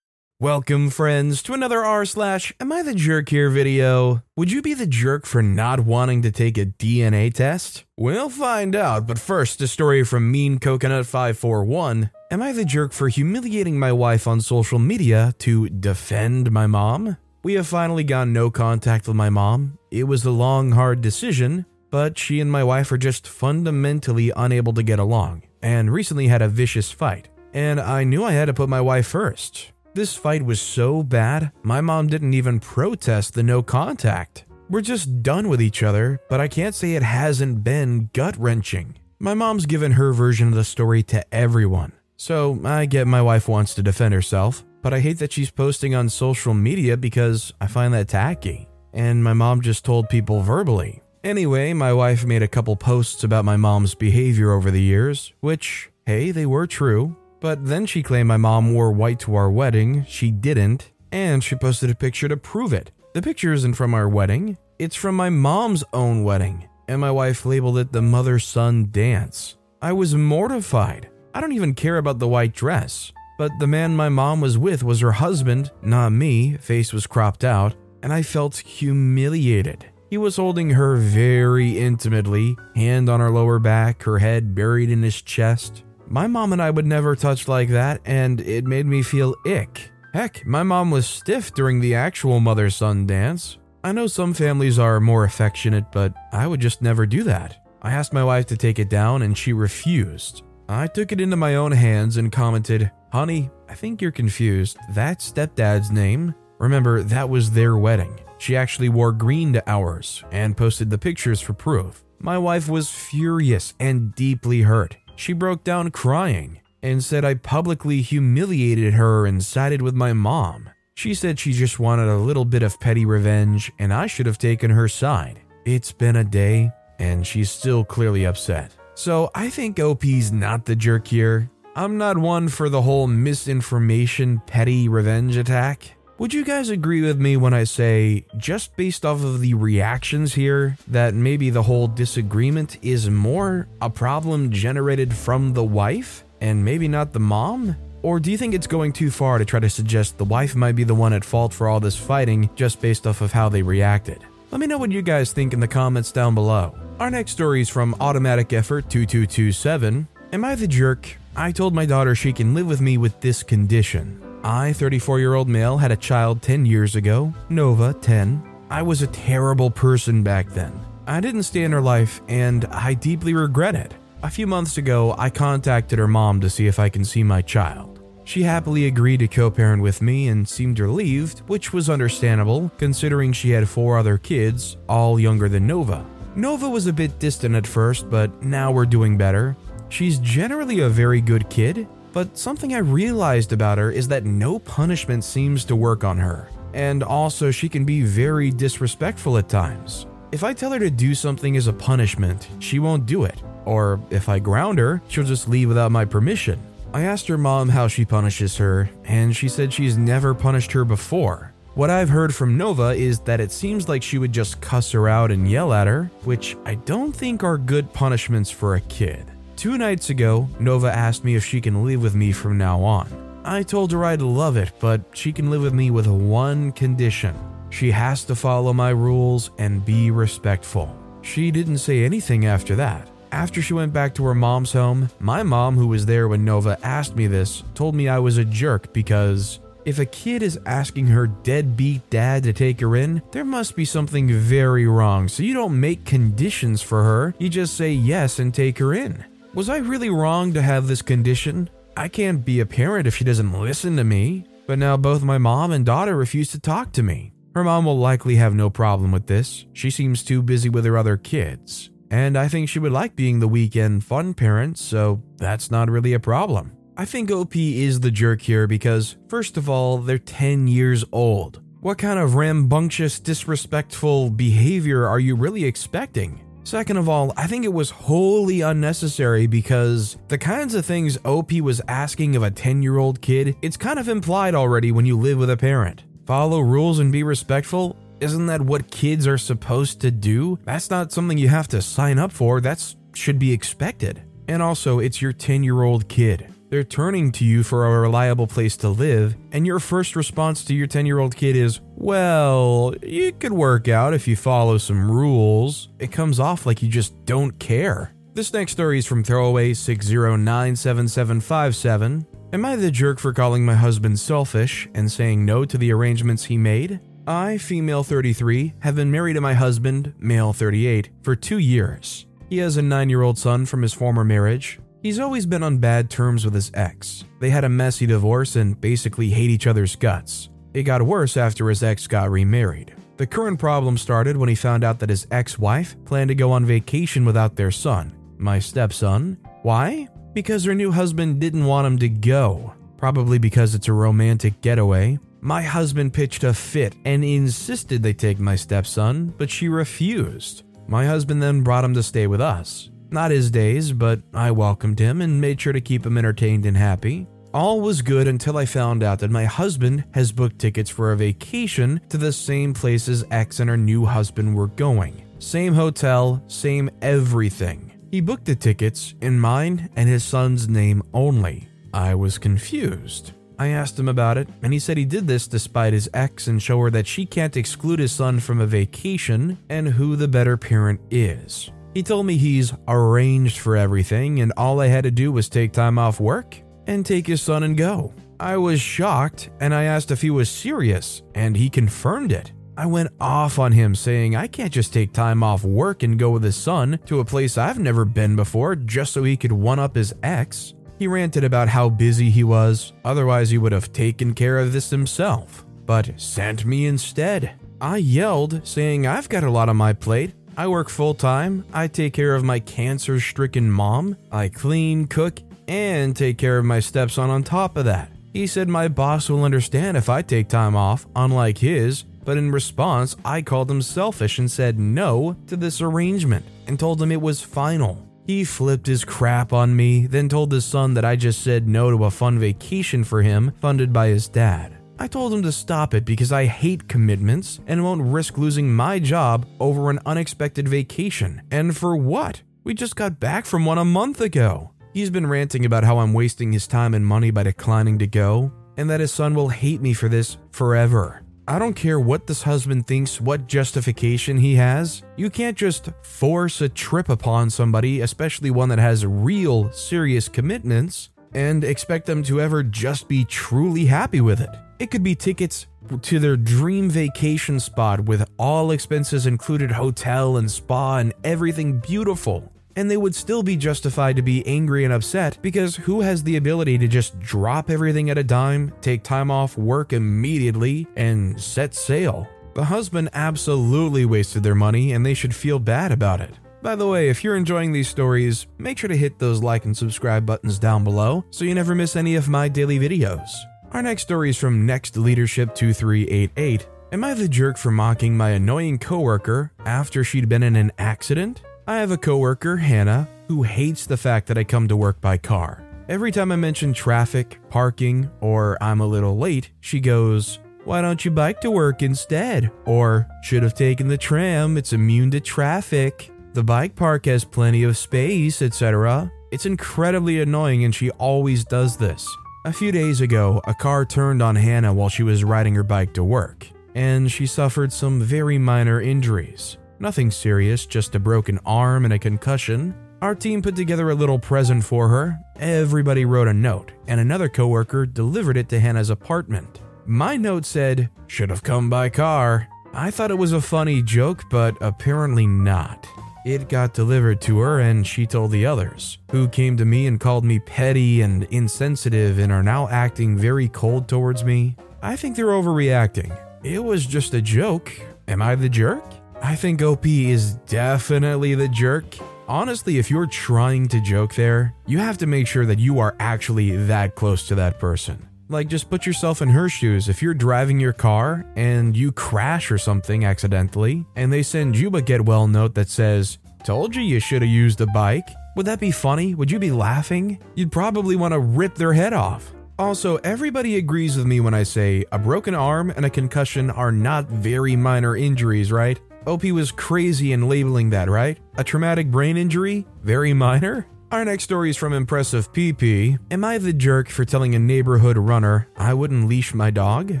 Welcome, 0.38 0.90
friends, 0.90 1.42
to 1.44 1.54
another 1.54 1.82
r 1.82 2.04
slash 2.04 2.52
Am 2.60 2.70
I 2.70 2.82
the 2.82 2.94
Jerk 2.94 3.30
here 3.30 3.48
video. 3.48 4.22
Would 4.36 4.52
you 4.52 4.60
be 4.60 4.74
the 4.74 4.86
jerk 4.86 5.24
for 5.24 5.40
not 5.40 5.80
wanting 5.80 6.20
to 6.20 6.30
take 6.30 6.58
a 6.58 6.66
DNA 6.66 7.32
test? 7.32 7.86
We'll 7.96 8.28
find 8.28 8.76
out, 8.76 9.06
but 9.06 9.18
first, 9.18 9.62
a 9.62 9.66
story 9.66 10.04
from 10.04 10.30
Mean 10.30 10.58
Coconut 10.58 11.06
541. 11.06 12.10
Am 12.30 12.42
I 12.42 12.52
the 12.52 12.66
jerk 12.66 12.92
for 12.92 13.08
humiliating 13.08 13.78
my 13.78 13.92
wife 13.92 14.26
on 14.26 14.42
social 14.42 14.78
media 14.78 15.32
to 15.38 15.70
defend 15.70 16.52
my 16.52 16.66
mom? 16.66 17.16
We 17.42 17.54
have 17.54 17.66
finally 17.66 18.04
gotten 18.04 18.34
no 18.34 18.50
contact 18.50 19.06
with 19.08 19.16
my 19.16 19.30
mom. 19.30 19.78
It 19.90 20.04
was 20.04 20.26
a 20.26 20.30
long, 20.30 20.72
hard 20.72 21.00
decision, 21.00 21.64
but 21.90 22.18
she 22.18 22.40
and 22.40 22.52
my 22.52 22.62
wife 22.62 22.92
are 22.92 22.98
just 22.98 23.26
fundamentally 23.26 24.32
unable 24.36 24.74
to 24.74 24.82
get 24.82 24.98
along, 24.98 25.44
and 25.66 25.92
recently 25.92 26.28
had 26.28 26.42
a 26.42 26.48
vicious 26.48 26.92
fight. 26.92 27.28
And 27.52 27.80
I 27.80 28.04
knew 28.04 28.22
I 28.22 28.30
had 28.30 28.44
to 28.44 28.54
put 28.54 28.68
my 28.68 28.80
wife 28.80 29.08
first. 29.08 29.72
This 29.94 30.14
fight 30.14 30.44
was 30.44 30.60
so 30.60 31.02
bad, 31.02 31.50
my 31.64 31.80
mom 31.80 32.06
didn't 32.06 32.34
even 32.34 32.60
protest 32.60 33.34
the 33.34 33.42
no 33.42 33.64
contact. 33.64 34.44
We're 34.70 34.80
just 34.80 35.24
done 35.24 35.48
with 35.48 35.60
each 35.60 35.82
other, 35.82 36.20
but 36.28 36.40
I 36.40 36.46
can't 36.46 36.74
say 36.74 36.92
it 36.92 37.02
hasn't 37.02 37.64
been 37.64 38.10
gut 38.12 38.36
wrenching. 38.36 38.94
My 39.18 39.34
mom's 39.34 39.66
given 39.66 39.92
her 39.92 40.12
version 40.12 40.46
of 40.48 40.54
the 40.54 40.62
story 40.62 41.02
to 41.04 41.34
everyone, 41.34 41.92
so 42.16 42.60
I 42.64 42.86
get 42.86 43.08
my 43.08 43.22
wife 43.22 43.48
wants 43.48 43.74
to 43.74 43.82
defend 43.82 44.14
herself, 44.14 44.64
but 44.82 44.94
I 44.94 45.00
hate 45.00 45.18
that 45.18 45.32
she's 45.32 45.50
posting 45.50 45.96
on 45.96 46.08
social 46.08 46.54
media 46.54 46.96
because 46.96 47.52
I 47.60 47.66
find 47.66 47.92
that 47.94 48.08
tacky. 48.08 48.68
And 48.92 49.24
my 49.24 49.32
mom 49.32 49.62
just 49.62 49.84
told 49.84 50.08
people 50.08 50.42
verbally. 50.42 51.02
Anyway, 51.26 51.72
my 51.72 51.92
wife 51.92 52.24
made 52.24 52.44
a 52.44 52.46
couple 52.46 52.76
posts 52.76 53.24
about 53.24 53.44
my 53.44 53.56
mom's 53.56 53.96
behavior 53.96 54.52
over 54.52 54.70
the 54.70 54.80
years, 54.80 55.32
which, 55.40 55.90
hey, 56.06 56.30
they 56.30 56.46
were 56.46 56.68
true. 56.68 57.16
But 57.40 57.66
then 57.66 57.84
she 57.84 58.00
claimed 58.00 58.28
my 58.28 58.36
mom 58.36 58.72
wore 58.72 58.92
white 58.92 59.18
to 59.20 59.34
our 59.34 59.50
wedding. 59.50 60.04
She 60.06 60.30
didn't. 60.30 60.92
And 61.10 61.42
she 61.42 61.56
posted 61.56 61.90
a 61.90 61.96
picture 61.96 62.28
to 62.28 62.36
prove 62.36 62.72
it. 62.72 62.92
The 63.12 63.22
picture 63.22 63.52
isn't 63.52 63.74
from 63.74 63.92
our 63.92 64.08
wedding, 64.08 64.56
it's 64.78 64.94
from 64.94 65.16
my 65.16 65.28
mom's 65.28 65.82
own 65.92 66.22
wedding. 66.22 66.68
And 66.86 67.00
my 67.00 67.10
wife 67.10 67.44
labeled 67.44 67.78
it 67.78 67.90
the 67.90 68.02
mother 68.02 68.38
son 68.38 68.90
dance. 68.92 69.56
I 69.82 69.94
was 69.94 70.14
mortified. 70.14 71.10
I 71.34 71.40
don't 71.40 71.54
even 71.54 71.74
care 71.74 71.98
about 71.98 72.20
the 72.20 72.28
white 72.28 72.54
dress. 72.54 73.10
But 73.36 73.50
the 73.58 73.66
man 73.66 73.96
my 73.96 74.10
mom 74.10 74.40
was 74.40 74.58
with 74.58 74.84
was 74.84 75.00
her 75.00 75.10
husband, 75.10 75.72
not 75.82 76.12
me. 76.12 76.56
Face 76.58 76.92
was 76.92 77.08
cropped 77.08 77.42
out. 77.42 77.74
And 78.04 78.12
I 78.12 78.22
felt 78.22 78.58
humiliated. 78.58 79.86
He 80.08 80.18
was 80.18 80.36
holding 80.36 80.70
her 80.70 80.96
very 80.96 81.78
intimately, 81.78 82.56
hand 82.74 83.08
on 83.08 83.20
her 83.20 83.30
lower 83.30 83.58
back, 83.58 84.04
her 84.04 84.18
head 84.18 84.54
buried 84.54 84.90
in 84.90 85.02
his 85.02 85.20
chest. 85.20 85.82
My 86.06 86.28
mom 86.28 86.52
and 86.52 86.62
I 86.62 86.70
would 86.70 86.86
never 86.86 87.16
touch 87.16 87.48
like 87.48 87.70
that, 87.70 88.00
and 88.04 88.40
it 88.40 88.64
made 88.64 88.86
me 88.86 89.02
feel 89.02 89.34
ick. 89.44 89.90
Heck, 90.14 90.46
my 90.46 90.62
mom 90.62 90.90
was 90.90 91.06
stiff 91.06 91.52
during 91.54 91.80
the 91.80 91.94
actual 91.94 92.38
mother 92.38 92.70
son 92.70 93.06
dance. 93.06 93.58
I 93.82 93.92
know 93.92 94.06
some 94.06 94.32
families 94.32 94.78
are 94.78 95.00
more 95.00 95.24
affectionate, 95.24 95.90
but 95.92 96.14
I 96.32 96.46
would 96.46 96.60
just 96.60 96.80
never 96.80 97.06
do 97.06 97.24
that. 97.24 97.64
I 97.82 97.92
asked 97.92 98.12
my 98.12 98.24
wife 98.24 98.46
to 98.46 98.56
take 98.56 98.78
it 98.78 98.88
down, 98.88 99.22
and 99.22 99.36
she 99.36 99.52
refused. 99.52 100.42
I 100.68 100.86
took 100.86 101.12
it 101.12 101.20
into 101.20 101.36
my 101.36 101.56
own 101.56 101.72
hands 101.72 102.16
and 102.16 102.32
commented, 102.32 102.90
Honey, 103.12 103.50
I 103.68 103.74
think 103.74 104.00
you're 104.00 104.10
confused. 104.10 104.76
That's 104.90 105.30
stepdad's 105.30 105.90
name. 105.90 106.34
Remember, 106.58 107.02
that 107.02 107.28
was 107.28 107.50
their 107.50 107.76
wedding. 107.76 108.18
She 108.38 108.56
actually 108.56 108.88
wore 108.88 109.12
green 109.12 109.52
to 109.54 109.70
ours 109.70 110.24
and 110.30 110.56
posted 110.56 110.90
the 110.90 110.98
pictures 110.98 111.40
for 111.40 111.52
proof. 111.52 112.04
My 112.18 112.38
wife 112.38 112.68
was 112.68 112.90
furious 112.90 113.74
and 113.78 114.14
deeply 114.14 114.62
hurt. 114.62 114.96
She 115.16 115.32
broke 115.32 115.64
down 115.64 115.90
crying 115.90 116.60
and 116.82 117.02
said 117.02 117.24
I 117.24 117.34
publicly 117.34 118.02
humiliated 118.02 118.94
her 118.94 119.26
and 119.26 119.44
sided 119.44 119.82
with 119.82 119.94
my 119.94 120.12
mom. 120.12 120.70
She 120.94 121.14
said 121.14 121.38
she 121.38 121.52
just 121.52 121.78
wanted 121.78 122.08
a 122.08 122.16
little 122.16 122.44
bit 122.44 122.62
of 122.62 122.80
petty 122.80 123.04
revenge 123.04 123.72
and 123.78 123.92
I 123.92 124.06
should 124.06 124.26
have 124.26 124.38
taken 124.38 124.70
her 124.70 124.88
side. 124.88 125.40
It's 125.64 125.92
been 125.92 126.16
a 126.16 126.24
day 126.24 126.70
and 126.98 127.26
she's 127.26 127.50
still 127.50 127.84
clearly 127.84 128.24
upset. 128.24 128.72
So 128.94 129.30
I 129.34 129.50
think 129.50 129.78
OP's 129.78 130.32
not 130.32 130.64
the 130.64 130.76
jerk 130.76 131.06
here. 131.06 131.50
I'm 131.74 131.98
not 131.98 132.16
one 132.16 132.48
for 132.48 132.70
the 132.70 132.80
whole 132.80 133.06
misinformation 133.06 134.40
petty 134.46 134.88
revenge 134.88 135.36
attack. 135.36 135.95
Would 136.18 136.32
you 136.32 136.46
guys 136.46 136.70
agree 136.70 137.02
with 137.02 137.20
me 137.20 137.36
when 137.36 137.52
I 137.52 137.64
say, 137.64 138.24
just 138.38 138.74
based 138.74 139.04
off 139.04 139.22
of 139.22 139.42
the 139.42 139.52
reactions 139.52 140.32
here, 140.32 140.78
that 140.88 141.12
maybe 141.12 141.50
the 141.50 141.64
whole 141.64 141.88
disagreement 141.88 142.78
is 142.80 143.10
more 143.10 143.68
a 143.82 143.90
problem 143.90 144.50
generated 144.50 145.12
from 145.12 145.52
the 145.52 145.62
wife 145.62 146.24
and 146.40 146.64
maybe 146.64 146.88
not 146.88 147.12
the 147.12 147.20
mom? 147.20 147.76
Or 148.00 148.18
do 148.18 148.30
you 148.30 148.38
think 148.38 148.54
it's 148.54 148.66
going 148.66 148.94
too 148.94 149.10
far 149.10 149.36
to 149.36 149.44
try 149.44 149.60
to 149.60 149.68
suggest 149.68 150.16
the 150.16 150.24
wife 150.24 150.56
might 150.56 150.74
be 150.74 150.84
the 150.84 150.94
one 150.94 151.12
at 151.12 151.22
fault 151.22 151.52
for 151.52 151.68
all 151.68 151.80
this 151.80 151.96
fighting 151.96 152.48
just 152.54 152.80
based 152.80 153.06
off 153.06 153.20
of 153.20 153.32
how 153.32 153.50
they 153.50 153.60
reacted? 153.60 154.24
Let 154.50 154.60
me 154.60 154.66
know 154.66 154.78
what 154.78 154.92
you 154.92 155.02
guys 155.02 155.34
think 155.34 155.52
in 155.52 155.60
the 155.60 155.68
comments 155.68 156.12
down 156.12 156.34
below. 156.34 156.74
Our 156.98 157.10
next 157.10 157.32
story 157.32 157.60
is 157.60 157.68
from 157.68 157.94
Automatic 158.00 158.54
Effort 158.54 158.88
2227. 158.88 160.08
Am 160.32 160.44
I 160.46 160.54
the 160.54 160.66
jerk? 160.66 161.14
I 161.36 161.52
told 161.52 161.74
my 161.74 161.84
daughter 161.84 162.14
she 162.14 162.32
can 162.32 162.54
live 162.54 162.66
with 162.66 162.80
me 162.80 162.96
with 162.96 163.20
this 163.20 163.42
condition. 163.42 164.25
I, 164.46 164.72
34 164.74 165.18
year 165.18 165.34
old 165.34 165.48
male, 165.48 165.76
had 165.76 165.90
a 165.90 165.96
child 165.96 166.40
10 166.40 166.66
years 166.66 166.94
ago, 166.94 167.34
Nova, 167.48 167.92
10. 167.94 168.40
I 168.70 168.80
was 168.80 169.02
a 169.02 169.08
terrible 169.08 169.72
person 169.72 170.22
back 170.22 170.48
then. 170.50 170.72
I 171.08 171.18
didn't 171.20 171.42
stay 171.42 171.64
in 171.64 171.72
her 171.72 171.80
life, 171.80 172.20
and 172.28 172.64
I 172.66 172.94
deeply 172.94 173.34
regret 173.34 173.74
it. 173.74 173.94
A 174.22 174.30
few 174.30 174.46
months 174.46 174.78
ago, 174.78 175.16
I 175.18 175.30
contacted 175.30 175.98
her 175.98 176.06
mom 176.06 176.40
to 176.42 176.50
see 176.50 176.68
if 176.68 176.78
I 176.78 176.88
can 176.88 177.04
see 177.04 177.24
my 177.24 177.42
child. 177.42 178.00
She 178.22 178.44
happily 178.44 178.86
agreed 178.86 179.18
to 179.18 179.26
co 179.28 179.50
parent 179.50 179.82
with 179.82 180.00
me 180.00 180.28
and 180.28 180.48
seemed 180.48 180.78
relieved, 180.78 181.40
which 181.48 181.72
was 181.72 181.90
understandable 181.90 182.70
considering 182.78 183.32
she 183.32 183.50
had 183.50 183.68
four 183.68 183.98
other 183.98 184.16
kids, 184.16 184.76
all 184.88 185.18
younger 185.18 185.48
than 185.48 185.66
Nova. 185.66 186.06
Nova 186.36 186.68
was 186.68 186.86
a 186.86 186.92
bit 186.92 187.18
distant 187.18 187.56
at 187.56 187.66
first, 187.66 188.08
but 188.08 188.44
now 188.44 188.70
we're 188.70 188.86
doing 188.86 189.18
better. 189.18 189.56
She's 189.88 190.18
generally 190.18 190.80
a 190.80 190.88
very 190.88 191.20
good 191.20 191.48
kid, 191.50 191.88
but 192.16 192.38
something 192.38 192.72
I 192.72 192.78
realized 192.78 193.52
about 193.52 193.76
her 193.76 193.90
is 193.90 194.08
that 194.08 194.24
no 194.24 194.58
punishment 194.58 195.22
seems 195.22 195.66
to 195.66 195.76
work 195.76 196.02
on 196.02 196.16
her. 196.16 196.48
And 196.72 197.02
also, 197.02 197.50
she 197.50 197.68
can 197.68 197.84
be 197.84 198.00
very 198.00 198.50
disrespectful 198.50 199.36
at 199.36 199.50
times. 199.50 200.06
If 200.32 200.42
I 200.42 200.54
tell 200.54 200.72
her 200.72 200.78
to 200.78 200.88
do 200.88 201.14
something 201.14 201.58
as 201.58 201.66
a 201.66 201.74
punishment, 201.74 202.48
she 202.58 202.78
won't 202.78 203.04
do 203.04 203.24
it. 203.24 203.42
Or 203.66 204.00
if 204.08 204.30
I 204.30 204.38
ground 204.38 204.78
her, 204.78 205.02
she'll 205.08 205.24
just 205.24 205.46
leave 205.46 205.68
without 205.68 205.92
my 205.92 206.06
permission. 206.06 206.58
I 206.94 207.02
asked 207.02 207.28
her 207.28 207.36
mom 207.36 207.68
how 207.68 207.86
she 207.86 208.06
punishes 208.06 208.56
her, 208.56 208.88
and 209.04 209.36
she 209.36 209.50
said 209.50 209.70
she's 209.70 209.98
never 209.98 210.32
punished 210.32 210.72
her 210.72 210.86
before. 210.86 211.52
What 211.74 211.90
I've 211.90 212.08
heard 212.08 212.34
from 212.34 212.56
Nova 212.56 212.94
is 212.94 213.20
that 213.20 213.40
it 213.40 213.52
seems 213.52 213.90
like 213.90 214.02
she 214.02 214.16
would 214.16 214.32
just 214.32 214.62
cuss 214.62 214.90
her 214.92 215.06
out 215.06 215.30
and 215.30 215.50
yell 215.50 215.70
at 215.70 215.86
her, 215.86 216.10
which 216.24 216.56
I 216.64 216.76
don't 216.76 217.14
think 217.14 217.44
are 217.44 217.58
good 217.58 217.92
punishments 217.92 218.50
for 218.50 218.76
a 218.76 218.80
kid. 218.80 219.30
Two 219.56 219.78
nights 219.78 220.10
ago, 220.10 220.46
Nova 220.60 220.94
asked 220.94 221.24
me 221.24 221.34
if 221.34 221.42
she 221.42 221.62
can 221.62 221.82
live 221.82 222.02
with 222.02 222.14
me 222.14 222.30
from 222.30 222.58
now 222.58 222.82
on. 222.82 223.08
I 223.42 223.62
told 223.62 223.90
her 223.92 224.04
I'd 224.04 224.20
love 224.20 224.58
it, 224.58 224.70
but 224.80 225.00
she 225.14 225.32
can 225.32 225.50
live 225.50 225.62
with 225.62 225.72
me 225.72 225.90
with 225.90 226.06
one 226.06 226.72
condition. 226.72 227.34
She 227.70 227.90
has 227.90 228.22
to 228.24 228.34
follow 228.34 228.74
my 228.74 228.90
rules 228.90 229.50
and 229.56 229.82
be 229.82 230.10
respectful. 230.10 230.94
She 231.22 231.50
didn't 231.50 231.78
say 231.78 232.04
anything 232.04 232.44
after 232.44 232.76
that. 232.76 233.08
After 233.32 233.62
she 233.62 233.72
went 233.72 233.94
back 233.94 234.14
to 234.16 234.24
her 234.26 234.34
mom's 234.34 234.72
home, 234.72 235.08
my 235.20 235.42
mom, 235.42 235.76
who 235.76 235.86
was 235.86 236.04
there 236.04 236.28
when 236.28 236.44
Nova 236.44 236.78
asked 236.82 237.16
me 237.16 237.26
this, 237.26 237.62
told 237.74 237.94
me 237.94 238.08
I 238.08 238.18
was 238.18 238.36
a 238.36 238.44
jerk 238.44 238.92
because 238.92 239.58
if 239.86 239.98
a 239.98 240.04
kid 240.04 240.42
is 240.42 240.60
asking 240.66 241.06
her 241.06 241.28
deadbeat 241.28 242.10
dad 242.10 242.42
to 242.42 242.52
take 242.52 242.80
her 242.80 242.94
in, 242.94 243.22
there 243.32 243.44
must 243.44 243.74
be 243.74 243.86
something 243.86 244.30
very 244.30 244.86
wrong. 244.86 245.28
So 245.28 245.42
you 245.42 245.54
don't 245.54 245.80
make 245.80 246.04
conditions 246.04 246.82
for 246.82 247.02
her, 247.04 247.34
you 247.38 247.48
just 247.48 247.74
say 247.74 247.90
yes 247.90 248.38
and 248.38 248.52
take 248.52 248.78
her 248.78 248.92
in. 248.92 249.24
Was 249.56 249.70
I 249.70 249.78
really 249.78 250.10
wrong 250.10 250.52
to 250.52 250.60
have 250.60 250.86
this 250.86 251.00
condition? 251.00 251.70
I 251.96 252.08
can't 252.08 252.44
be 252.44 252.60
a 252.60 252.66
parent 252.66 253.06
if 253.06 253.16
she 253.16 253.24
doesn't 253.24 253.58
listen 253.58 253.96
to 253.96 254.04
me. 254.04 254.44
But 254.66 254.78
now 254.78 254.98
both 254.98 255.22
my 255.22 255.38
mom 255.38 255.72
and 255.72 255.86
daughter 255.86 256.14
refuse 256.14 256.50
to 256.50 256.60
talk 256.60 256.92
to 256.92 257.02
me. 257.02 257.32
Her 257.54 257.64
mom 257.64 257.86
will 257.86 257.98
likely 257.98 258.36
have 258.36 258.54
no 258.54 258.68
problem 258.68 259.12
with 259.12 259.28
this. 259.28 259.64
She 259.72 259.88
seems 259.88 260.22
too 260.22 260.42
busy 260.42 260.68
with 260.68 260.84
her 260.84 260.98
other 260.98 261.16
kids. 261.16 261.88
And 262.10 262.36
I 262.36 262.48
think 262.48 262.68
she 262.68 262.78
would 262.78 262.92
like 262.92 263.16
being 263.16 263.40
the 263.40 263.48
weekend 263.48 264.04
fun 264.04 264.34
parent, 264.34 264.76
so 264.76 265.22
that's 265.38 265.70
not 265.70 265.88
really 265.88 266.12
a 266.12 266.20
problem. 266.20 266.76
I 266.98 267.06
think 267.06 267.30
OP 267.30 267.56
is 267.56 268.00
the 268.00 268.10
jerk 268.10 268.42
here 268.42 268.66
because, 268.66 269.16
first 269.30 269.56
of 269.56 269.70
all, 269.70 269.96
they're 269.96 270.18
10 270.18 270.68
years 270.68 271.02
old. 271.12 271.62
What 271.80 271.96
kind 271.96 272.18
of 272.18 272.34
rambunctious, 272.34 273.18
disrespectful 273.20 274.28
behavior 274.28 275.06
are 275.06 275.18
you 275.18 275.34
really 275.34 275.64
expecting? 275.64 276.42
Second 276.66 276.96
of 276.96 277.08
all, 277.08 277.32
I 277.36 277.46
think 277.46 277.64
it 277.64 277.72
was 277.72 277.90
wholly 277.90 278.60
unnecessary 278.62 279.46
because 279.46 280.16
the 280.26 280.36
kinds 280.36 280.74
of 280.74 280.84
things 280.84 281.16
OP 281.24 281.52
was 281.52 281.80
asking 281.86 282.34
of 282.34 282.42
a 282.42 282.50
10 282.50 282.82
year 282.82 282.98
old 282.98 283.20
kid, 283.20 283.54
it's 283.62 283.76
kind 283.76 284.00
of 284.00 284.08
implied 284.08 284.56
already 284.56 284.90
when 284.90 285.06
you 285.06 285.16
live 285.16 285.38
with 285.38 285.48
a 285.48 285.56
parent. 285.56 286.02
Follow 286.26 286.58
rules 286.58 286.98
and 286.98 287.12
be 287.12 287.22
respectful? 287.22 287.96
Isn't 288.18 288.46
that 288.46 288.60
what 288.60 288.90
kids 288.90 289.28
are 289.28 289.38
supposed 289.38 290.00
to 290.00 290.10
do? 290.10 290.58
That's 290.64 290.90
not 290.90 291.12
something 291.12 291.38
you 291.38 291.48
have 291.48 291.68
to 291.68 291.80
sign 291.80 292.18
up 292.18 292.32
for, 292.32 292.60
that 292.62 292.94
should 293.14 293.38
be 293.38 293.52
expected. 293.52 294.24
And 294.48 294.60
also, 294.60 294.98
it's 294.98 295.22
your 295.22 295.32
10 295.32 295.62
year 295.62 295.84
old 295.84 296.08
kid. 296.08 296.52
They're 296.68 296.82
turning 296.82 297.30
to 297.32 297.44
you 297.44 297.62
for 297.62 297.84
a 297.86 298.00
reliable 298.00 298.48
place 298.48 298.76
to 298.78 298.88
live, 298.88 299.36
and 299.52 299.66
your 299.66 299.78
first 299.78 300.16
response 300.16 300.64
to 300.64 300.74
your 300.74 300.88
10 300.88 301.06
year 301.06 301.20
old 301.20 301.36
kid 301.36 301.54
is, 301.54 301.80
Well, 301.94 302.92
it 303.02 303.38
could 303.38 303.52
work 303.52 303.86
out 303.88 304.14
if 304.14 304.26
you 304.26 304.34
follow 304.34 304.78
some 304.78 305.08
rules. 305.10 305.90
It 306.00 306.10
comes 306.10 306.40
off 306.40 306.66
like 306.66 306.82
you 306.82 306.88
just 306.88 307.24
don't 307.24 307.56
care. 307.58 308.12
This 308.34 308.52
next 308.52 308.72
story 308.72 308.98
is 308.98 309.06
from 309.06 309.22
Throwaway 309.22 309.72
6097757. 309.72 312.26
Am 312.52 312.64
I 312.64 312.76
the 312.76 312.90
jerk 312.90 313.18
for 313.18 313.32
calling 313.32 313.64
my 313.64 313.74
husband 313.74 314.18
selfish 314.18 314.88
and 314.94 315.10
saying 315.10 315.44
no 315.44 315.64
to 315.64 315.78
the 315.78 315.92
arrangements 315.92 316.44
he 316.44 316.58
made? 316.58 317.00
I, 317.26 317.58
female 317.58 318.04
33, 318.04 318.74
have 318.80 318.94
been 318.94 319.10
married 319.10 319.34
to 319.34 319.40
my 319.40 319.54
husband, 319.54 320.14
male 320.18 320.52
38, 320.52 321.10
for 321.22 321.34
two 321.34 321.58
years. 321.58 322.26
He 322.48 322.58
has 322.58 322.76
a 322.76 322.82
nine 322.82 323.08
year 323.08 323.22
old 323.22 323.38
son 323.38 323.66
from 323.66 323.82
his 323.82 323.92
former 323.92 324.22
marriage, 324.22 324.78
He's 325.06 325.20
always 325.20 325.46
been 325.46 325.62
on 325.62 325.78
bad 325.78 326.10
terms 326.10 326.44
with 326.44 326.52
his 326.52 326.72
ex. 326.74 327.22
They 327.38 327.50
had 327.50 327.62
a 327.62 327.68
messy 327.68 328.06
divorce 328.06 328.56
and 328.56 328.80
basically 328.80 329.30
hate 329.30 329.50
each 329.50 329.68
other's 329.68 329.94
guts. 329.94 330.48
It 330.74 330.82
got 330.82 331.00
worse 331.00 331.36
after 331.36 331.68
his 331.68 331.84
ex 331.84 332.08
got 332.08 332.28
remarried. 332.28 332.92
The 333.16 333.26
current 333.28 333.60
problem 333.60 333.98
started 333.98 334.36
when 334.36 334.48
he 334.48 334.56
found 334.56 334.82
out 334.82 334.98
that 334.98 335.10
his 335.10 335.28
ex 335.30 335.60
wife 335.60 335.94
planned 336.06 336.26
to 336.30 336.34
go 336.34 336.50
on 336.50 336.66
vacation 336.66 337.24
without 337.24 337.54
their 337.54 337.70
son, 337.70 338.16
my 338.36 338.58
stepson. 338.58 339.38
Why? 339.62 340.08
Because 340.32 340.64
her 340.64 340.74
new 340.74 340.90
husband 340.90 341.40
didn't 341.40 341.66
want 341.66 341.86
him 341.86 341.98
to 342.00 342.08
go. 342.08 342.74
Probably 342.96 343.38
because 343.38 343.76
it's 343.76 343.86
a 343.86 343.92
romantic 343.92 344.60
getaway. 344.60 345.20
My 345.40 345.62
husband 345.62 346.14
pitched 346.14 346.42
a 346.42 346.52
fit 346.52 346.96
and 347.04 347.24
insisted 347.24 348.02
they 348.02 348.12
take 348.12 348.40
my 348.40 348.56
stepson, 348.56 349.32
but 349.38 349.50
she 349.50 349.68
refused. 349.68 350.64
My 350.88 351.06
husband 351.06 351.40
then 351.40 351.62
brought 351.62 351.84
him 351.84 351.94
to 351.94 352.02
stay 352.02 352.26
with 352.26 352.40
us. 352.40 352.90
Not 353.10 353.30
his 353.30 353.50
days, 353.50 353.92
but 353.92 354.20
I 354.34 354.50
welcomed 354.50 354.98
him 354.98 355.20
and 355.20 355.40
made 355.40 355.60
sure 355.60 355.72
to 355.72 355.80
keep 355.80 356.04
him 356.04 356.18
entertained 356.18 356.66
and 356.66 356.76
happy. 356.76 357.26
All 357.54 357.80
was 357.80 358.02
good 358.02 358.28
until 358.28 358.58
I 358.58 358.66
found 358.66 359.02
out 359.02 359.20
that 359.20 359.30
my 359.30 359.44
husband 359.44 360.04
has 360.12 360.32
booked 360.32 360.58
tickets 360.58 360.90
for 360.90 361.12
a 361.12 361.16
vacation 361.16 362.00
to 362.10 362.18
the 362.18 362.32
same 362.32 362.74
places 362.74 363.24
ex 363.30 363.60
and 363.60 363.70
her 363.70 363.76
new 363.76 364.04
husband 364.04 364.54
were 364.54 364.66
going. 364.66 365.24
Same 365.38 365.72
hotel, 365.72 366.42
same 366.48 366.90
everything. 367.00 367.92
He 368.10 368.20
booked 368.20 368.44
the 368.44 368.56
tickets 368.56 369.14
in 369.20 369.38
mine 369.38 369.88
and 369.96 370.08
his 370.08 370.24
son's 370.24 370.68
name 370.68 371.02
only. 371.14 371.68
I 371.94 372.14
was 372.14 372.38
confused. 372.38 373.32
I 373.58 373.68
asked 373.68 373.98
him 373.98 374.08
about 374.08 374.36
it, 374.36 374.48
and 374.62 374.72
he 374.72 374.78
said 374.78 374.98
he 374.98 375.06
did 375.06 375.26
this 375.26 375.48
despite 375.48 375.94
his 375.94 376.10
ex 376.12 376.46
and 376.46 376.62
show 376.62 376.78
her 376.80 376.90
that 376.90 377.06
she 377.06 377.24
can't 377.24 377.56
exclude 377.56 378.00
his 378.00 378.12
son 378.12 378.38
from 378.38 378.60
a 378.60 378.66
vacation 378.66 379.58
and 379.70 379.88
who 379.88 380.14
the 380.14 380.28
better 380.28 380.58
parent 380.58 381.00
is. 381.10 381.70
He 381.96 382.02
told 382.02 382.26
me 382.26 382.36
he's 382.36 382.74
arranged 382.86 383.56
for 383.56 383.74
everything 383.74 384.40
and 384.42 384.52
all 384.58 384.80
I 384.80 384.88
had 384.88 385.04
to 385.04 385.10
do 385.10 385.32
was 385.32 385.48
take 385.48 385.72
time 385.72 385.98
off 385.98 386.20
work 386.20 386.54
and 386.86 387.06
take 387.06 387.26
his 387.26 387.40
son 387.40 387.62
and 387.62 387.74
go. 387.74 388.12
I 388.38 388.58
was 388.58 388.82
shocked 388.82 389.48
and 389.60 389.74
I 389.74 389.84
asked 389.84 390.10
if 390.10 390.20
he 390.20 390.28
was 390.28 390.50
serious, 390.50 391.22
and 391.34 391.56
he 391.56 391.70
confirmed 391.70 392.32
it. 392.32 392.52
I 392.76 392.84
went 392.84 393.14
off 393.18 393.58
on 393.58 393.72
him 393.72 393.94
saying 393.94 394.36
I 394.36 394.46
can't 394.46 394.70
just 394.70 394.92
take 394.92 395.14
time 395.14 395.42
off 395.42 395.64
work 395.64 396.02
and 396.02 396.18
go 396.18 396.28
with 396.28 396.44
his 396.44 396.54
son 396.54 396.98
to 397.06 397.20
a 397.20 397.24
place 397.24 397.56
I've 397.56 397.78
never 397.78 398.04
been 398.04 398.36
before 398.36 398.76
just 398.76 399.14
so 399.14 399.24
he 399.24 399.34
could 399.34 399.52
one 399.52 399.78
up 399.78 399.96
his 399.96 400.12
ex. 400.22 400.74
He 400.98 401.06
ranted 401.06 401.44
about 401.44 401.68
how 401.68 401.88
busy 401.88 402.28
he 402.28 402.44
was, 402.44 402.92
otherwise, 403.06 403.48
he 403.48 403.56
would 403.56 403.72
have 403.72 403.94
taken 403.94 404.34
care 404.34 404.58
of 404.58 404.74
this 404.74 404.90
himself, 404.90 405.64
but 405.86 406.20
sent 406.20 406.66
me 406.66 406.84
instead. 406.84 407.52
I 407.80 407.96
yelled, 407.96 408.66
saying 408.66 409.06
I've 409.06 409.30
got 409.30 409.44
a 409.44 409.50
lot 409.50 409.70
on 409.70 409.78
my 409.78 409.94
plate 409.94 410.34
I 410.58 410.68
work 410.68 410.88
full 410.88 411.12
time, 411.12 411.66
I 411.74 411.86
take 411.86 412.14
care 412.14 412.34
of 412.34 412.42
my 412.42 412.60
cancer 412.60 413.20
stricken 413.20 413.70
mom, 413.70 414.16
I 414.32 414.48
clean, 414.48 415.06
cook, 415.06 415.40
and 415.68 416.16
take 416.16 416.38
care 416.38 416.56
of 416.56 416.64
my 416.64 416.80
stepson 416.80 417.28
on 417.28 417.42
top 417.42 417.76
of 417.76 417.84
that. 417.84 418.10
He 418.32 418.46
said 418.46 418.66
my 418.66 418.88
boss 418.88 419.28
will 419.28 419.44
understand 419.44 419.98
if 419.98 420.08
I 420.08 420.22
take 420.22 420.48
time 420.48 420.74
off, 420.74 421.06
unlike 421.14 421.58
his, 421.58 422.04
but 422.24 422.38
in 422.38 422.50
response, 422.50 423.16
I 423.22 423.42
called 423.42 423.70
him 423.70 423.82
selfish 423.82 424.38
and 424.38 424.50
said 424.50 424.78
no 424.78 425.36
to 425.46 425.56
this 425.56 425.82
arrangement 425.82 426.46
and 426.66 426.80
told 426.80 427.02
him 427.02 427.12
it 427.12 427.20
was 427.20 427.42
final. 427.42 428.02
He 428.26 428.42
flipped 428.42 428.86
his 428.86 429.04
crap 429.04 429.52
on 429.52 429.76
me, 429.76 430.06
then 430.06 430.28
told 430.28 430.50
his 430.52 430.64
son 430.64 430.94
that 430.94 431.04
I 431.04 431.16
just 431.16 431.42
said 431.42 431.68
no 431.68 431.90
to 431.90 432.04
a 432.04 432.10
fun 432.10 432.38
vacation 432.38 433.04
for 433.04 433.22
him 433.22 433.52
funded 433.60 433.92
by 433.92 434.08
his 434.08 434.26
dad. 434.26 434.75
I 434.98 435.08
told 435.08 435.34
him 435.34 435.42
to 435.42 435.52
stop 435.52 435.92
it 435.92 436.06
because 436.06 436.32
I 436.32 436.46
hate 436.46 436.88
commitments 436.88 437.60
and 437.66 437.84
won't 437.84 438.00
risk 438.02 438.38
losing 438.38 438.74
my 438.74 438.98
job 438.98 439.46
over 439.60 439.90
an 439.90 439.98
unexpected 440.06 440.66
vacation. 440.66 441.42
And 441.50 441.76
for 441.76 441.96
what? 441.96 442.40
We 442.64 442.72
just 442.72 442.96
got 442.96 443.20
back 443.20 443.44
from 443.44 443.66
one 443.66 443.76
a 443.76 443.84
month 443.84 444.22
ago. 444.22 444.72
He's 444.94 445.10
been 445.10 445.26
ranting 445.26 445.66
about 445.66 445.84
how 445.84 445.98
I'm 445.98 446.14
wasting 446.14 446.50
his 446.50 446.66
time 446.66 446.94
and 446.94 447.06
money 447.06 447.30
by 447.30 447.42
declining 447.42 447.98
to 447.98 448.06
go, 448.06 448.50
and 448.78 448.88
that 448.88 449.00
his 449.00 449.12
son 449.12 449.34
will 449.34 449.50
hate 449.50 449.82
me 449.82 449.92
for 449.92 450.08
this 450.08 450.38
forever. 450.50 451.22
I 451.46 451.58
don't 451.58 451.76
care 451.76 452.00
what 452.00 452.26
this 452.26 452.42
husband 452.42 452.86
thinks, 452.86 453.20
what 453.20 453.46
justification 453.46 454.38
he 454.38 454.54
has. 454.54 455.02
You 455.16 455.28
can't 455.28 455.56
just 455.56 455.90
force 456.02 456.62
a 456.62 456.70
trip 456.70 457.10
upon 457.10 457.50
somebody, 457.50 458.00
especially 458.00 458.50
one 458.50 458.70
that 458.70 458.78
has 458.78 459.04
real, 459.04 459.70
serious 459.72 460.28
commitments, 460.28 461.10
and 461.34 461.62
expect 461.62 462.06
them 462.06 462.22
to 462.24 462.40
ever 462.40 462.62
just 462.62 463.08
be 463.08 463.26
truly 463.26 463.84
happy 463.84 464.22
with 464.22 464.40
it. 464.40 464.50
It 464.78 464.90
could 464.90 465.02
be 465.02 465.14
tickets 465.14 465.66
to 466.02 466.18
their 466.18 466.36
dream 466.36 466.90
vacation 466.90 467.60
spot 467.60 468.00
with 468.00 468.28
all 468.38 468.72
expenses 468.72 469.26
included 469.26 469.70
hotel 469.70 470.36
and 470.36 470.50
spa 470.50 470.98
and 470.98 471.14
everything 471.24 471.80
beautiful. 471.80 472.52
And 472.76 472.90
they 472.90 472.98
would 472.98 473.14
still 473.14 473.42
be 473.42 473.56
justified 473.56 474.16
to 474.16 474.22
be 474.22 474.46
angry 474.46 474.84
and 474.84 474.92
upset 474.92 475.38
because 475.40 475.76
who 475.76 476.02
has 476.02 476.22
the 476.22 476.36
ability 476.36 476.76
to 476.76 476.88
just 476.88 477.18
drop 477.20 477.70
everything 477.70 478.10
at 478.10 478.18
a 478.18 478.24
dime, 478.24 478.70
take 478.82 479.02
time 479.02 479.30
off 479.30 479.56
work 479.56 479.94
immediately, 479.94 480.86
and 480.94 481.40
set 481.40 481.74
sail? 481.74 482.28
The 482.54 482.64
husband 482.64 483.08
absolutely 483.14 484.04
wasted 484.04 484.42
their 484.42 484.54
money 484.54 484.92
and 484.92 485.06
they 485.06 485.14
should 485.14 485.34
feel 485.34 485.58
bad 485.58 485.90
about 485.90 486.20
it. 486.20 486.34
By 486.60 486.74
the 486.74 486.88
way, 486.88 487.08
if 487.08 487.24
you're 487.24 487.36
enjoying 487.36 487.72
these 487.72 487.88
stories, 487.88 488.46
make 488.58 488.76
sure 488.76 488.88
to 488.88 488.96
hit 488.96 489.18
those 489.18 489.42
like 489.42 489.64
and 489.64 489.76
subscribe 489.76 490.26
buttons 490.26 490.58
down 490.58 490.84
below 490.84 491.24
so 491.30 491.46
you 491.46 491.54
never 491.54 491.74
miss 491.74 491.96
any 491.96 492.16
of 492.16 492.28
my 492.28 492.48
daily 492.48 492.78
videos. 492.78 493.30
Our 493.76 493.82
next 493.82 494.04
story 494.04 494.30
is 494.30 494.38
from 494.38 494.64
Next 494.64 494.96
Leadership 494.96 495.54
2388. 495.54 496.66
Am 496.92 497.04
I 497.04 497.12
the 497.12 497.28
jerk 497.28 497.58
for 497.58 497.70
mocking 497.70 498.16
my 498.16 498.30
annoying 498.30 498.78
coworker 498.78 499.52
after 499.66 500.02
she'd 500.02 500.30
been 500.30 500.42
in 500.42 500.56
an 500.56 500.72
accident? 500.78 501.42
I 501.66 501.76
have 501.76 501.90
a 501.90 501.98
coworker, 501.98 502.56
Hannah, 502.56 503.06
who 503.28 503.42
hates 503.42 503.84
the 503.84 503.98
fact 503.98 504.28
that 504.28 504.38
I 504.38 504.44
come 504.44 504.66
to 504.68 504.76
work 504.78 505.02
by 505.02 505.18
car. 505.18 505.62
Every 505.90 506.10
time 506.10 506.32
I 506.32 506.36
mention 506.36 506.72
traffic, 506.72 507.38
parking, 507.50 508.10
or 508.22 508.56
I'm 508.62 508.80
a 508.80 508.86
little 508.86 509.18
late, 509.18 509.50
she 509.60 509.78
goes, 509.78 510.38
Why 510.64 510.80
don't 510.80 511.04
you 511.04 511.10
bike 511.10 511.42
to 511.42 511.50
work 511.50 511.82
instead? 511.82 512.50
Or, 512.64 513.06
Should 513.24 513.42
have 513.42 513.52
taken 513.52 513.88
the 513.88 513.98
tram, 513.98 514.56
it's 514.56 514.72
immune 514.72 515.10
to 515.10 515.20
traffic. 515.20 516.10
The 516.32 516.42
bike 516.42 516.76
park 516.76 517.04
has 517.04 517.24
plenty 517.24 517.62
of 517.62 517.76
space, 517.76 518.40
etc. 518.40 519.12
It's 519.30 519.44
incredibly 519.44 520.22
annoying 520.22 520.64
and 520.64 520.74
she 520.74 520.90
always 520.92 521.44
does 521.44 521.76
this. 521.76 522.08
A 522.46 522.52
few 522.52 522.70
days 522.70 523.00
ago, 523.00 523.40
a 523.48 523.54
car 523.54 523.84
turned 523.84 524.22
on 524.22 524.36
Hannah 524.36 524.72
while 524.72 524.88
she 524.88 525.02
was 525.02 525.24
riding 525.24 525.56
her 525.56 525.64
bike 525.64 525.92
to 525.94 526.04
work, 526.04 526.46
and 526.76 527.10
she 527.10 527.26
suffered 527.26 527.72
some 527.72 528.00
very 528.00 528.38
minor 528.38 528.80
injuries. 528.80 529.58
Nothing 529.80 530.12
serious, 530.12 530.64
just 530.64 530.94
a 530.94 531.00
broken 531.00 531.40
arm 531.44 531.84
and 531.84 531.92
a 531.92 531.98
concussion. 531.98 532.72
Our 533.02 533.16
team 533.16 533.42
put 533.42 533.56
together 533.56 533.90
a 533.90 533.96
little 533.96 534.20
present 534.20 534.62
for 534.62 534.86
her. 534.86 535.18
Everybody 535.40 536.04
wrote 536.04 536.28
a 536.28 536.32
note, 536.32 536.70
and 536.86 537.00
another 537.00 537.28
coworker 537.28 537.84
delivered 537.84 538.36
it 538.36 538.48
to 538.50 538.60
Hannah's 538.60 538.90
apartment. 538.90 539.60
My 539.84 540.16
note 540.16 540.44
said, 540.44 540.88
Should 541.08 541.30
have 541.30 541.42
come 541.42 541.68
by 541.68 541.88
car. 541.88 542.46
I 542.72 542.92
thought 542.92 543.10
it 543.10 543.18
was 543.18 543.32
a 543.32 543.40
funny 543.40 543.82
joke, 543.82 544.22
but 544.30 544.56
apparently 544.60 545.26
not. 545.26 545.84
It 546.26 546.48
got 546.48 546.74
delivered 546.74 547.20
to 547.20 547.38
her, 547.38 547.60
and 547.60 547.86
she 547.86 548.04
told 548.04 548.32
the 548.32 548.46
others, 548.46 548.98
who 549.12 549.28
came 549.28 549.56
to 549.58 549.64
me 549.64 549.86
and 549.86 550.00
called 550.00 550.24
me 550.24 550.40
petty 550.40 551.00
and 551.00 551.22
insensitive 551.30 552.18
and 552.18 552.32
are 552.32 552.42
now 552.42 552.66
acting 552.66 553.16
very 553.16 553.48
cold 553.48 553.86
towards 553.86 554.24
me. 554.24 554.56
I 554.82 554.96
think 554.96 555.14
they're 555.14 555.26
overreacting. 555.26 556.18
It 556.42 556.64
was 556.64 556.84
just 556.84 557.14
a 557.14 557.22
joke. 557.22 557.72
Am 558.08 558.20
I 558.20 558.34
the 558.34 558.48
jerk? 558.48 558.82
I 559.22 559.36
think 559.36 559.62
OP 559.62 559.86
is 559.86 560.32
definitely 560.48 561.36
the 561.36 561.46
jerk. 561.46 561.96
honestly, 562.26 562.78
if 562.78 562.90
you're 562.90 563.06
trying 563.06 563.68
to 563.68 563.80
joke 563.80 564.16
there, 564.16 564.52
you 564.66 564.78
have 564.78 564.98
to 564.98 565.06
make 565.06 565.28
sure 565.28 565.46
that 565.46 565.60
you 565.60 565.78
are 565.78 565.94
actually 566.00 566.56
that 566.66 566.96
close 566.96 567.28
to 567.28 567.36
that 567.36 567.60
person. 567.60 568.08
Like, 568.28 568.48
just 568.48 568.70
put 568.70 568.86
yourself 568.86 569.22
in 569.22 569.28
her 569.28 569.48
shoes. 569.48 569.88
If 569.88 570.02
you're 570.02 570.14
driving 570.14 570.58
your 570.58 570.72
car 570.72 571.24
and 571.36 571.76
you 571.76 571.92
crash 571.92 572.50
or 572.50 572.58
something 572.58 573.04
accidentally, 573.04 573.86
and 573.94 574.12
they 574.12 574.22
send 574.24 574.58
you 574.58 574.68
a 574.70 574.82
get 574.82 575.04
well 575.04 575.28
note 575.28 575.54
that 575.54 575.68
says, 575.68 576.18
Told 576.44 576.74
you 576.74 576.82
you 576.82 577.00
should 577.00 577.22
have 577.22 577.30
used 577.30 577.60
a 577.60 577.66
bike, 577.66 578.08
would 578.36 578.46
that 578.46 578.60
be 578.60 578.70
funny? 578.70 579.14
Would 579.14 579.30
you 579.30 579.38
be 579.38 579.50
laughing? 579.50 580.18
You'd 580.34 580.52
probably 580.52 580.96
want 580.96 581.12
to 581.12 581.18
rip 581.18 581.54
their 581.54 581.72
head 581.72 581.92
off. 581.92 582.32
Also, 582.58 582.96
everybody 582.98 583.56
agrees 583.56 583.96
with 583.96 584.06
me 584.06 584.20
when 584.20 584.34
I 584.34 584.42
say 584.42 584.84
a 584.90 584.98
broken 584.98 585.34
arm 585.34 585.70
and 585.70 585.84
a 585.84 585.90
concussion 585.90 586.50
are 586.50 586.72
not 586.72 587.08
very 587.08 587.54
minor 587.54 587.96
injuries, 587.96 588.50
right? 588.50 588.80
OP 589.06 589.24
was 589.24 589.52
crazy 589.52 590.12
in 590.12 590.28
labeling 590.28 590.70
that, 590.70 590.88
right? 590.88 591.18
A 591.36 591.44
traumatic 591.44 591.90
brain 591.90 592.16
injury? 592.16 592.66
Very 592.82 593.12
minor? 593.12 593.66
Our 593.92 594.04
next 594.04 594.24
story 594.24 594.50
is 594.50 594.56
from 594.56 594.72
Impressive 594.72 595.32
PP. 595.32 595.96
Am 596.10 596.24
I 596.24 596.38
the 596.38 596.52
jerk 596.52 596.88
for 596.88 597.04
telling 597.04 597.36
a 597.36 597.38
neighborhood 597.38 597.96
runner 597.96 598.48
I 598.56 598.74
wouldn't 598.74 599.08
leash 599.08 599.32
my 599.32 599.52
dog? 599.52 600.00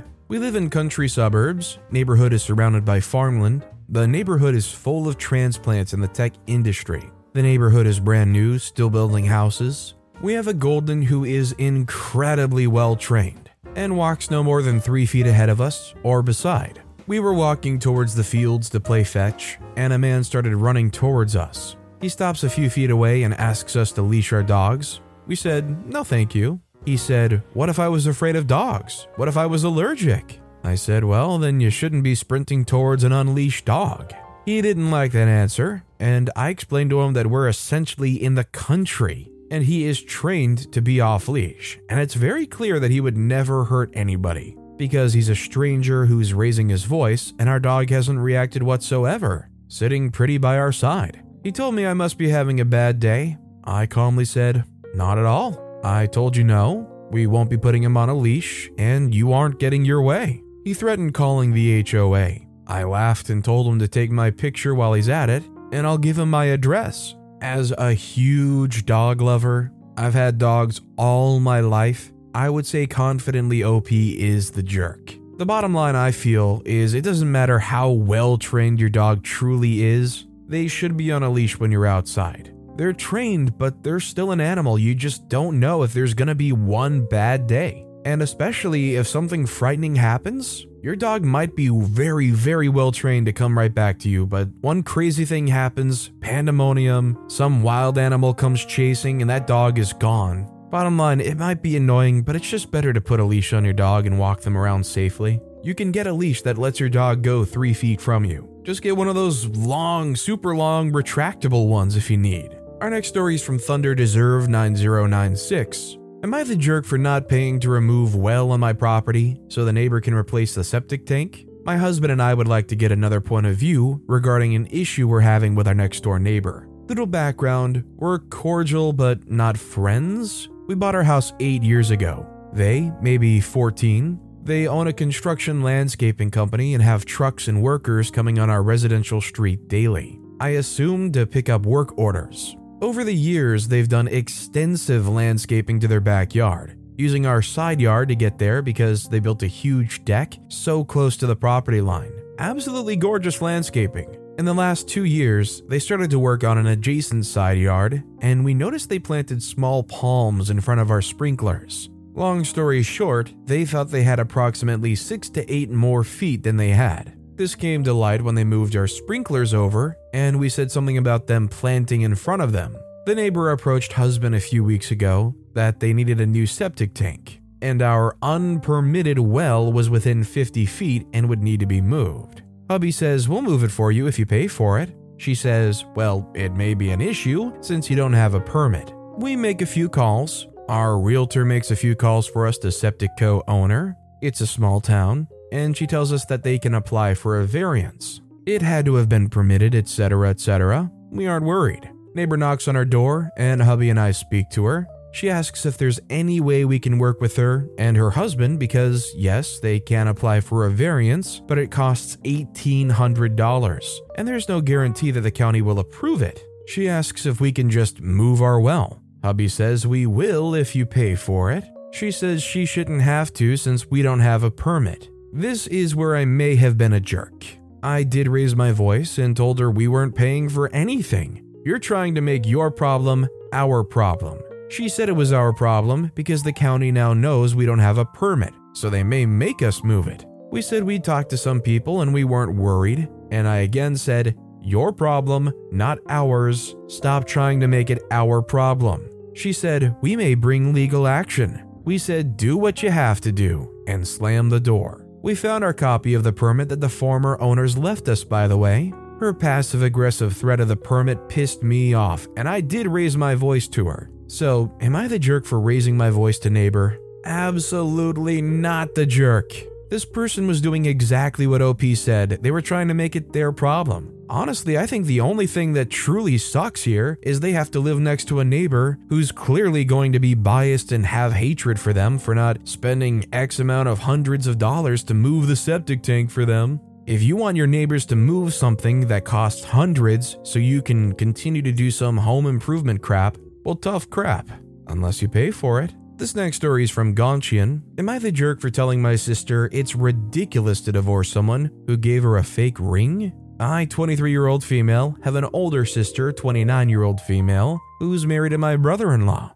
We 0.26 0.40
live 0.40 0.56
in 0.56 0.70
country 0.70 1.08
suburbs. 1.08 1.78
Neighborhood 1.92 2.32
is 2.32 2.42
surrounded 2.42 2.84
by 2.84 2.98
farmland. 2.98 3.64
The 3.88 4.08
neighborhood 4.08 4.56
is 4.56 4.68
full 4.68 5.06
of 5.06 5.18
transplants 5.18 5.92
in 5.92 6.00
the 6.00 6.08
tech 6.08 6.32
industry. 6.48 7.08
The 7.34 7.42
neighborhood 7.42 7.86
is 7.86 8.00
brand 8.00 8.32
new, 8.32 8.58
still 8.58 8.90
building 8.90 9.24
houses. 9.24 9.94
We 10.20 10.32
have 10.32 10.48
a 10.48 10.54
golden 10.54 11.02
who 11.02 11.24
is 11.24 11.52
incredibly 11.52 12.66
well 12.66 12.96
trained 12.96 13.50
and 13.76 13.96
walks 13.96 14.32
no 14.32 14.42
more 14.42 14.62
than 14.62 14.80
three 14.80 15.06
feet 15.06 15.28
ahead 15.28 15.48
of 15.48 15.60
us 15.60 15.94
or 16.02 16.24
beside. 16.24 16.82
We 17.06 17.20
were 17.20 17.34
walking 17.34 17.78
towards 17.78 18.16
the 18.16 18.24
fields 18.24 18.68
to 18.70 18.80
play 18.80 19.04
fetch, 19.04 19.58
and 19.76 19.92
a 19.92 19.98
man 19.98 20.24
started 20.24 20.56
running 20.56 20.90
towards 20.90 21.36
us. 21.36 21.76
He 22.00 22.08
stops 22.08 22.44
a 22.44 22.50
few 22.50 22.68
feet 22.70 22.90
away 22.90 23.22
and 23.22 23.34
asks 23.34 23.76
us 23.76 23.92
to 23.92 24.02
leash 24.02 24.32
our 24.32 24.42
dogs. 24.42 25.00
We 25.26 25.34
said, 25.34 25.86
No, 25.86 26.04
thank 26.04 26.34
you. 26.34 26.60
He 26.84 26.96
said, 26.96 27.42
What 27.54 27.68
if 27.68 27.78
I 27.78 27.88
was 27.88 28.06
afraid 28.06 28.36
of 28.36 28.46
dogs? 28.46 29.08
What 29.16 29.28
if 29.28 29.36
I 29.36 29.46
was 29.46 29.64
allergic? 29.64 30.40
I 30.62 30.74
said, 30.74 31.04
Well, 31.04 31.38
then 31.38 31.60
you 31.60 31.70
shouldn't 31.70 32.04
be 32.04 32.14
sprinting 32.14 32.64
towards 32.64 33.04
an 33.04 33.12
unleashed 33.12 33.64
dog. 33.64 34.12
He 34.44 34.62
didn't 34.62 34.90
like 34.90 35.12
that 35.12 35.28
answer, 35.28 35.84
and 35.98 36.30
I 36.36 36.50
explained 36.50 36.90
to 36.90 37.00
him 37.00 37.14
that 37.14 37.26
we're 37.26 37.48
essentially 37.48 38.22
in 38.22 38.34
the 38.34 38.44
country 38.44 39.32
and 39.50 39.64
he 39.64 39.84
is 39.84 40.02
trained 40.02 40.72
to 40.72 40.82
be 40.82 41.00
off 41.00 41.28
leash, 41.28 41.78
and 41.88 42.00
it's 42.00 42.14
very 42.14 42.46
clear 42.46 42.80
that 42.80 42.90
he 42.90 43.00
would 43.00 43.16
never 43.16 43.64
hurt 43.64 43.90
anybody 43.94 44.56
because 44.76 45.12
he's 45.12 45.28
a 45.28 45.36
stranger 45.36 46.06
who's 46.06 46.34
raising 46.34 46.68
his 46.68 46.84
voice 46.84 47.32
and 47.38 47.48
our 47.48 47.60
dog 47.60 47.88
hasn't 47.90 48.18
reacted 48.18 48.62
whatsoever, 48.62 49.48
sitting 49.68 50.10
pretty 50.10 50.38
by 50.38 50.58
our 50.58 50.72
side. 50.72 51.22
He 51.46 51.52
told 51.52 51.76
me 51.76 51.86
I 51.86 51.94
must 51.94 52.18
be 52.18 52.28
having 52.28 52.58
a 52.58 52.64
bad 52.64 52.98
day. 52.98 53.38
I 53.62 53.86
calmly 53.86 54.24
said, 54.24 54.64
Not 54.96 55.16
at 55.16 55.26
all. 55.26 55.80
I 55.84 56.06
told 56.06 56.36
you 56.36 56.42
no, 56.42 56.90
we 57.12 57.28
won't 57.28 57.50
be 57.50 57.56
putting 57.56 57.84
him 57.84 57.96
on 57.96 58.08
a 58.08 58.14
leash, 58.16 58.68
and 58.78 59.14
you 59.14 59.32
aren't 59.32 59.60
getting 59.60 59.84
your 59.84 60.02
way. 60.02 60.42
He 60.64 60.74
threatened 60.74 61.14
calling 61.14 61.52
the 61.52 61.84
HOA. 61.88 62.38
I 62.66 62.82
laughed 62.82 63.30
and 63.30 63.44
told 63.44 63.68
him 63.68 63.78
to 63.78 63.86
take 63.86 64.10
my 64.10 64.32
picture 64.32 64.74
while 64.74 64.92
he's 64.92 65.08
at 65.08 65.30
it, 65.30 65.44
and 65.70 65.86
I'll 65.86 65.98
give 65.98 66.18
him 66.18 66.30
my 66.30 66.46
address. 66.46 67.14
As 67.40 67.72
a 67.78 67.92
huge 67.92 68.84
dog 68.84 69.20
lover, 69.20 69.70
I've 69.96 70.14
had 70.14 70.38
dogs 70.38 70.80
all 70.98 71.38
my 71.38 71.60
life. 71.60 72.10
I 72.34 72.50
would 72.50 72.66
say 72.66 72.88
confidently 72.88 73.62
OP 73.62 73.92
is 73.92 74.50
the 74.50 74.64
jerk. 74.64 75.14
The 75.38 75.46
bottom 75.46 75.72
line 75.72 75.94
I 75.94 76.10
feel 76.10 76.60
is 76.64 76.92
it 76.92 77.04
doesn't 77.04 77.30
matter 77.30 77.60
how 77.60 77.90
well 77.90 78.36
trained 78.36 78.80
your 78.80 78.88
dog 78.88 79.22
truly 79.22 79.84
is, 79.84 80.25
they 80.48 80.68
should 80.68 80.96
be 80.96 81.12
on 81.12 81.22
a 81.22 81.30
leash 81.30 81.58
when 81.58 81.70
you're 81.70 81.86
outside. 81.86 82.52
They're 82.76 82.92
trained, 82.92 83.56
but 83.56 83.82
they're 83.82 84.00
still 84.00 84.32
an 84.32 84.40
animal. 84.40 84.78
You 84.78 84.94
just 84.94 85.28
don't 85.28 85.58
know 85.58 85.82
if 85.82 85.92
there's 85.92 86.14
gonna 86.14 86.34
be 86.34 86.52
one 86.52 87.06
bad 87.06 87.46
day. 87.46 87.86
And 88.04 88.22
especially 88.22 88.94
if 88.94 89.08
something 89.08 89.46
frightening 89.46 89.96
happens, 89.96 90.64
your 90.80 90.94
dog 90.94 91.24
might 91.24 91.56
be 91.56 91.68
very, 91.68 92.30
very 92.30 92.68
well 92.68 92.92
trained 92.92 93.26
to 93.26 93.32
come 93.32 93.58
right 93.58 93.74
back 93.74 93.98
to 94.00 94.08
you, 94.08 94.26
but 94.26 94.48
one 94.60 94.84
crazy 94.84 95.24
thing 95.24 95.48
happens 95.48 96.10
pandemonium, 96.20 97.18
some 97.28 97.64
wild 97.64 97.98
animal 97.98 98.32
comes 98.32 98.64
chasing, 98.64 99.22
and 99.22 99.28
that 99.28 99.48
dog 99.48 99.80
is 99.80 99.92
gone. 99.92 100.48
Bottom 100.70 100.96
line, 100.96 101.20
it 101.20 101.36
might 101.36 101.62
be 101.62 101.76
annoying, 101.76 102.22
but 102.22 102.36
it's 102.36 102.48
just 102.48 102.70
better 102.70 102.92
to 102.92 103.00
put 103.00 103.18
a 103.18 103.24
leash 103.24 103.52
on 103.52 103.64
your 103.64 103.72
dog 103.72 104.06
and 104.06 104.18
walk 104.18 104.42
them 104.42 104.56
around 104.56 104.86
safely. 104.86 105.40
You 105.66 105.74
can 105.74 105.90
get 105.90 106.06
a 106.06 106.12
leash 106.12 106.42
that 106.42 106.58
lets 106.58 106.78
your 106.78 106.88
dog 106.88 107.22
go 107.22 107.44
three 107.44 107.74
feet 107.74 108.00
from 108.00 108.24
you. 108.24 108.48
Just 108.62 108.82
get 108.82 108.96
one 108.96 109.08
of 109.08 109.16
those 109.16 109.46
long, 109.46 110.14
super 110.14 110.54
long, 110.54 110.92
retractable 110.92 111.66
ones 111.66 111.96
if 111.96 112.08
you 112.08 112.16
need. 112.16 112.56
Our 112.80 112.88
next 112.88 113.08
story 113.08 113.34
is 113.34 113.42
from 113.42 113.58
Thunder 113.58 113.92
Deserve 113.92 114.48
9096. 114.48 115.98
Am 116.22 116.32
I 116.32 116.44
the 116.44 116.54
jerk 116.54 116.84
for 116.84 116.98
not 116.98 117.28
paying 117.28 117.58
to 117.58 117.68
remove 117.68 118.14
well 118.14 118.52
on 118.52 118.60
my 118.60 118.74
property 118.74 119.40
so 119.48 119.64
the 119.64 119.72
neighbor 119.72 120.00
can 120.00 120.14
replace 120.14 120.54
the 120.54 120.62
septic 120.62 121.04
tank? 121.04 121.48
My 121.64 121.76
husband 121.76 122.12
and 122.12 122.22
I 122.22 122.32
would 122.32 122.46
like 122.46 122.68
to 122.68 122.76
get 122.76 122.92
another 122.92 123.20
point 123.20 123.46
of 123.46 123.56
view 123.56 124.00
regarding 124.06 124.54
an 124.54 124.68
issue 124.70 125.08
we're 125.08 125.18
having 125.18 125.56
with 125.56 125.66
our 125.66 125.74
next 125.74 126.04
door 126.04 126.20
neighbor. 126.20 126.68
Little 126.86 127.06
background 127.06 127.82
we're 127.96 128.20
cordial 128.20 128.92
but 128.92 129.28
not 129.28 129.58
friends. 129.58 130.48
We 130.68 130.76
bought 130.76 130.94
our 130.94 131.02
house 131.02 131.32
eight 131.40 131.64
years 131.64 131.90
ago. 131.90 132.24
They, 132.52 132.92
maybe 133.02 133.40
14, 133.40 134.20
they 134.46 134.68
own 134.68 134.86
a 134.86 134.92
construction 134.92 135.62
landscaping 135.62 136.30
company 136.30 136.74
and 136.74 136.82
have 136.82 137.04
trucks 137.04 137.48
and 137.48 137.62
workers 137.62 138.10
coming 138.10 138.38
on 138.38 138.48
our 138.48 138.62
residential 138.62 139.20
street 139.20 139.68
daily. 139.68 140.20
I 140.40 140.50
assume 140.50 141.12
to 141.12 141.26
pick 141.26 141.48
up 141.48 141.66
work 141.66 141.98
orders. 141.98 142.56
Over 142.80 143.04
the 143.04 143.14
years, 143.14 143.68
they've 143.68 143.88
done 143.88 144.06
extensive 144.06 145.08
landscaping 145.08 145.80
to 145.80 145.88
their 145.88 146.00
backyard, 146.00 146.78
using 146.96 147.26
our 147.26 147.42
side 147.42 147.80
yard 147.80 148.08
to 148.08 148.14
get 148.14 148.38
there 148.38 148.62
because 148.62 149.08
they 149.08 149.18
built 149.18 149.42
a 149.42 149.48
huge 149.48 150.04
deck 150.04 150.34
so 150.48 150.84
close 150.84 151.16
to 151.16 151.26
the 151.26 151.36
property 151.36 151.80
line. 151.80 152.12
Absolutely 152.38 152.96
gorgeous 152.96 153.40
landscaping. 153.40 154.14
In 154.38 154.44
the 154.44 154.52
last 154.52 154.86
two 154.86 155.04
years, 155.04 155.62
they 155.68 155.78
started 155.78 156.10
to 156.10 156.18
work 156.18 156.44
on 156.44 156.58
an 156.58 156.66
adjacent 156.66 157.24
side 157.24 157.56
yard, 157.56 158.04
and 158.20 158.44
we 158.44 158.52
noticed 158.52 158.90
they 158.90 158.98
planted 158.98 159.42
small 159.42 159.82
palms 159.82 160.50
in 160.50 160.60
front 160.60 160.82
of 160.82 160.90
our 160.90 161.00
sprinklers. 161.00 161.88
Long 162.16 162.44
story 162.44 162.82
short, 162.82 163.30
they 163.44 163.66
thought 163.66 163.90
they 163.90 164.02
had 164.02 164.18
approximately 164.18 164.94
six 164.94 165.28
to 165.28 165.52
eight 165.52 165.68
more 165.68 166.02
feet 166.02 166.42
than 166.42 166.56
they 166.56 166.70
had. 166.70 167.12
This 167.34 167.54
came 167.54 167.84
to 167.84 167.92
light 167.92 168.22
when 168.22 168.34
they 168.34 168.42
moved 168.42 168.74
our 168.74 168.86
sprinklers 168.86 169.52
over, 169.52 169.98
and 170.14 170.40
we 170.40 170.48
said 170.48 170.72
something 170.72 170.96
about 170.96 171.26
them 171.26 171.46
planting 171.46 172.00
in 172.00 172.14
front 172.14 172.40
of 172.40 172.52
them. 172.52 172.74
The 173.04 173.14
neighbor 173.14 173.50
approached 173.50 173.92
husband 173.92 174.34
a 174.34 174.40
few 174.40 174.64
weeks 174.64 174.90
ago 174.90 175.34
that 175.52 175.78
they 175.78 175.92
needed 175.92 176.18
a 176.18 176.26
new 176.26 176.46
septic 176.46 176.94
tank, 176.94 177.38
and 177.60 177.82
our 177.82 178.16
unpermitted 178.22 179.18
well 179.18 179.70
was 179.70 179.90
within 179.90 180.24
50 180.24 180.64
feet 180.64 181.06
and 181.12 181.28
would 181.28 181.42
need 181.42 181.60
to 181.60 181.66
be 181.66 181.82
moved. 181.82 182.40
Hubby 182.70 182.92
says, 182.92 183.28
We'll 183.28 183.42
move 183.42 183.62
it 183.62 183.70
for 183.70 183.92
you 183.92 184.06
if 184.06 184.18
you 184.18 184.24
pay 184.24 184.46
for 184.46 184.80
it. 184.80 184.96
She 185.18 185.34
says, 185.34 185.84
Well, 185.94 186.32
it 186.34 186.54
may 186.54 186.72
be 186.72 186.88
an 186.88 187.02
issue 187.02 187.52
since 187.60 187.90
you 187.90 187.96
don't 187.96 188.14
have 188.14 188.32
a 188.32 188.40
permit. 188.40 188.94
We 189.18 189.36
make 189.36 189.60
a 189.60 189.66
few 189.66 189.90
calls. 189.90 190.46
Our 190.68 190.98
realtor 190.98 191.44
makes 191.44 191.70
a 191.70 191.76
few 191.76 191.94
calls 191.94 192.26
for 192.26 192.46
us 192.46 192.58
to 192.58 192.72
Septic 192.72 193.10
Co 193.18 193.42
owner. 193.46 193.96
It's 194.20 194.40
a 194.40 194.46
small 194.46 194.80
town 194.80 195.28
and 195.52 195.76
she 195.76 195.86
tells 195.86 196.12
us 196.12 196.24
that 196.26 196.42
they 196.42 196.58
can 196.58 196.74
apply 196.74 197.14
for 197.14 197.38
a 197.38 197.44
variance. 197.44 198.20
It 198.46 198.62
had 198.62 198.84
to 198.86 198.94
have 198.94 199.08
been 199.08 199.28
permitted, 199.28 199.74
etc., 199.74 200.30
etc. 200.30 200.90
We 201.10 201.26
aren't 201.26 201.46
worried. 201.46 201.90
Neighbor 202.14 202.36
knocks 202.36 202.68
on 202.68 202.76
our 202.76 202.84
door, 202.84 203.30
and 203.36 203.62
hubby 203.62 203.90
and 203.90 204.00
I 204.00 204.12
speak 204.12 204.50
to 204.50 204.64
her. 204.64 204.86
She 205.12 205.30
asks 205.30 205.64
if 205.64 205.78
there's 205.78 206.00
any 206.10 206.40
way 206.40 206.64
we 206.64 206.78
can 206.78 206.98
work 206.98 207.20
with 207.20 207.36
her 207.36 207.66
and 207.78 207.96
her 207.96 208.10
husband 208.10 208.58
because, 208.58 209.10
yes, 209.16 209.58
they 209.60 209.80
can 209.80 210.08
apply 210.08 210.40
for 210.40 210.66
a 210.66 210.70
variance, 210.70 211.40
but 211.40 211.58
it 211.58 211.70
costs 211.70 212.16
$1,800, 212.16 213.98
and 214.16 214.28
there's 214.28 214.48
no 214.48 214.60
guarantee 214.60 215.10
that 215.10 215.22
the 215.22 215.30
county 215.30 215.62
will 215.62 215.78
approve 215.78 216.20
it. 216.20 216.42
She 216.66 216.88
asks 216.88 217.24
if 217.24 217.40
we 217.40 217.52
can 217.52 217.70
just 217.70 218.00
move 218.00 218.42
our 218.42 218.60
well. 218.60 219.02
Hubby 219.26 219.48
says 219.48 219.88
we 219.88 220.06
will 220.06 220.54
if 220.54 220.76
you 220.76 220.86
pay 220.86 221.16
for 221.16 221.50
it. 221.50 221.64
She 221.90 222.12
says 222.12 222.44
she 222.44 222.64
shouldn't 222.64 223.02
have 223.02 223.32
to 223.32 223.56
since 223.56 223.90
we 223.90 224.00
don't 224.00 224.20
have 224.20 224.44
a 224.44 224.52
permit. 224.52 225.10
This 225.32 225.66
is 225.66 225.96
where 225.96 226.14
I 226.14 226.24
may 226.24 226.54
have 226.54 226.78
been 226.78 226.92
a 226.92 227.00
jerk. 227.00 227.44
I 227.82 228.04
did 228.04 228.28
raise 228.28 228.54
my 228.54 228.70
voice 228.70 229.18
and 229.18 229.36
told 229.36 229.58
her 229.58 229.68
we 229.68 229.88
weren't 229.88 230.14
paying 230.14 230.48
for 230.48 230.72
anything. 230.72 231.44
You're 231.64 231.80
trying 231.80 232.14
to 232.14 232.20
make 232.20 232.46
your 232.46 232.70
problem 232.70 233.26
our 233.52 233.82
problem. 233.82 234.38
She 234.68 234.88
said 234.88 235.08
it 235.08 235.12
was 235.12 235.32
our 235.32 235.52
problem 235.52 236.12
because 236.14 236.44
the 236.44 236.52
county 236.52 236.92
now 236.92 237.12
knows 237.12 237.56
we 237.56 237.66
don't 237.66 237.80
have 237.80 237.98
a 237.98 238.04
permit, 238.04 238.54
so 238.74 238.88
they 238.88 239.02
may 239.02 239.26
make 239.26 239.60
us 239.60 239.82
move 239.82 240.06
it. 240.06 240.24
We 240.52 240.62
said 240.62 240.84
we'd 240.84 241.02
talk 241.02 241.28
to 241.30 241.36
some 241.36 241.60
people 241.60 242.02
and 242.02 242.14
we 242.14 242.22
weren't 242.22 242.54
worried, 242.54 243.08
and 243.32 243.48
I 243.48 243.56
again 243.62 243.96
said, 243.96 244.36
Your 244.62 244.92
problem, 244.92 245.52
not 245.72 245.98
ours. 246.08 246.76
Stop 246.86 247.26
trying 247.26 247.58
to 247.58 247.66
make 247.66 247.90
it 247.90 248.04
our 248.12 248.40
problem. 248.40 249.10
She 249.36 249.52
said, 249.52 249.94
We 250.00 250.16
may 250.16 250.34
bring 250.34 250.72
legal 250.72 251.06
action. 251.06 251.62
We 251.84 251.98
said, 251.98 252.38
Do 252.38 252.56
what 252.56 252.82
you 252.82 252.90
have 252.90 253.20
to 253.20 253.30
do, 253.30 253.70
and 253.86 254.08
slammed 254.08 254.50
the 254.50 254.58
door. 254.58 255.06
We 255.22 255.34
found 255.34 255.62
our 255.62 255.74
copy 255.74 256.14
of 256.14 256.22
the 256.22 256.32
permit 256.32 256.70
that 256.70 256.80
the 256.80 256.88
former 256.88 257.38
owners 257.40 257.76
left 257.76 258.08
us, 258.08 258.24
by 258.24 258.48
the 258.48 258.56
way. 258.56 258.94
Her 259.20 259.34
passive 259.34 259.82
aggressive 259.82 260.34
threat 260.34 260.60
of 260.60 260.68
the 260.68 260.76
permit 260.76 261.28
pissed 261.28 261.62
me 261.62 261.92
off, 261.92 262.26
and 262.36 262.48
I 262.48 262.62
did 262.62 262.86
raise 262.86 263.16
my 263.16 263.34
voice 263.34 263.68
to 263.68 263.86
her. 263.86 264.10
So, 264.26 264.72
am 264.80 264.96
I 264.96 265.06
the 265.06 265.18
jerk 265.18 265.44
for 265.44 265.60
raising 265.60 265.96
my 265.96 266.10
voice 266.10 266.38
to 266.40 266.50
neighbor? 266.50 266.98
Absolutely 267.24 268.40
not 268.40 268.94
the 268.94 269.06
jerk. 269.06 269.52
This 269.88 270.04
person 270.04 270.48
was 270.48 270.60
doing 270.60 270.84
exactly 270.84 271.46
what 271.46 271.62
OP 271.62 271.82
said. 271.94 272.38
They 272.42 272.50
were 272.50 272.60
trying 272.60 272.88
to 272.88 272.94
make 272.94 273.14
it 273.14 273.32
their 273.32 273.52
problem. 273.52 274.12
Honestly, 274.28 274.76
I 274.76 274.84
think 274.84 275.06
the 275.06 275.20
only 275.20 275.46
thing 275.46 275.74
that 275.74 275.90
truly 275.90 276.38
sucks 276.38 276.82
here 276.82 277.20
is 277.22 277.38
they 277.38 277.52
have 277.52 277.70
to 277.70 277.78
live 277.78 278.00
next 278.00 278.24
to 278.26 278.40
a 278.40 278.44
neighbor 278.44 278.98
who's 279.08 279.30
clearly 279.30 279.84
going 279.84 280.12
to 280.12 280.18
be 280.18 280.34
biased 280.34 280.90
and 280.90 281.06
have 281.06 281.32
hatred 281.32 281.78
for 281.78 281.92
them 281.92 282.18
for 282.18 282.34
not 282.34 282.66
spending 282.66 283.26
X 283.32 283.60
amount 283.60 283.88
of 283.88 284.00
hundreds 284.00 284.48
of 284.48 284.58
dollars 284.58 285.04
to 285.04 285.14
move 285.14 285.46
the 285.46 285.54
septic 285.54 286.02
tank 286.02 286.32
for 286.32 286.44
them. 286.44 286.80
If 287.06 287.22
you 287.22 287.36
want 287.36 287.56
your 287.56 287.68
neighbors 287.68 288.04
to 288.06 288.16
move 288.16 288.52
something 288.52 289.06
that 289.06 289.24
costs 289.24 289.62
hundreds 289.62 290.36
so 290.42 290.58
you 290.58 290.82
can 290.82 291.14
continue 291.14 291.62
to 291.62 291.70
do 291.70 291.92
some 291.92 292.16
home 292.16 292.46
improvement 292.46 293.02
crap, 293.02 293.36
well, 293.64 293.76
tough 293.76 294.10
crap, 294.10 294.48
unless 294.88 295.22
you 295.22 295.28
pay 295.28 295.52
for 295.52 295.80
it. 295.80 295.94
This 296.18 296.34
next 296.34 296.56
story 296.56 296.82
is 296.82 296.90
from 296.90 297.14
Gonchian. 297.14 297.82
Am 297.98 298.08
I 298.08 298.18
the 298.18 298.32
jerk 298.32 298.58
for 298.58 298.70
telling 298.70 299.02
my 299.02 299.16
sister 299.16 299.68
it's 299.70 299.94
ridiculous 299.94 300.80
to 300.82 300.92
divorce 300.92 301.30
someone 301.30 301.70
who 301.86 301.98
gave 301.98 302.22
her 302.22 302.38
a 302.38 302.42
fake 302.42 302.78
ring? 302.80 303.34
I, 303.60 303.84
23 303.84 304.30
year 304.30 304.46
old 304.46 304.64
female, 304.64 305.18
have 305.24 305.34
an 305.34 305.46
older 305.52 305.84
sister, 305.84 306.32
29 306.32 306.88
year 306.88 307.02
old 307.02 307.20
female, 307.20 307.78
who's 307.98 308.26
married 308.26 308.50
to 308.50 308.58
my 308.58 308.76
brother 308.76 309.12
in 309.12 309.26
law. 309.26 309.55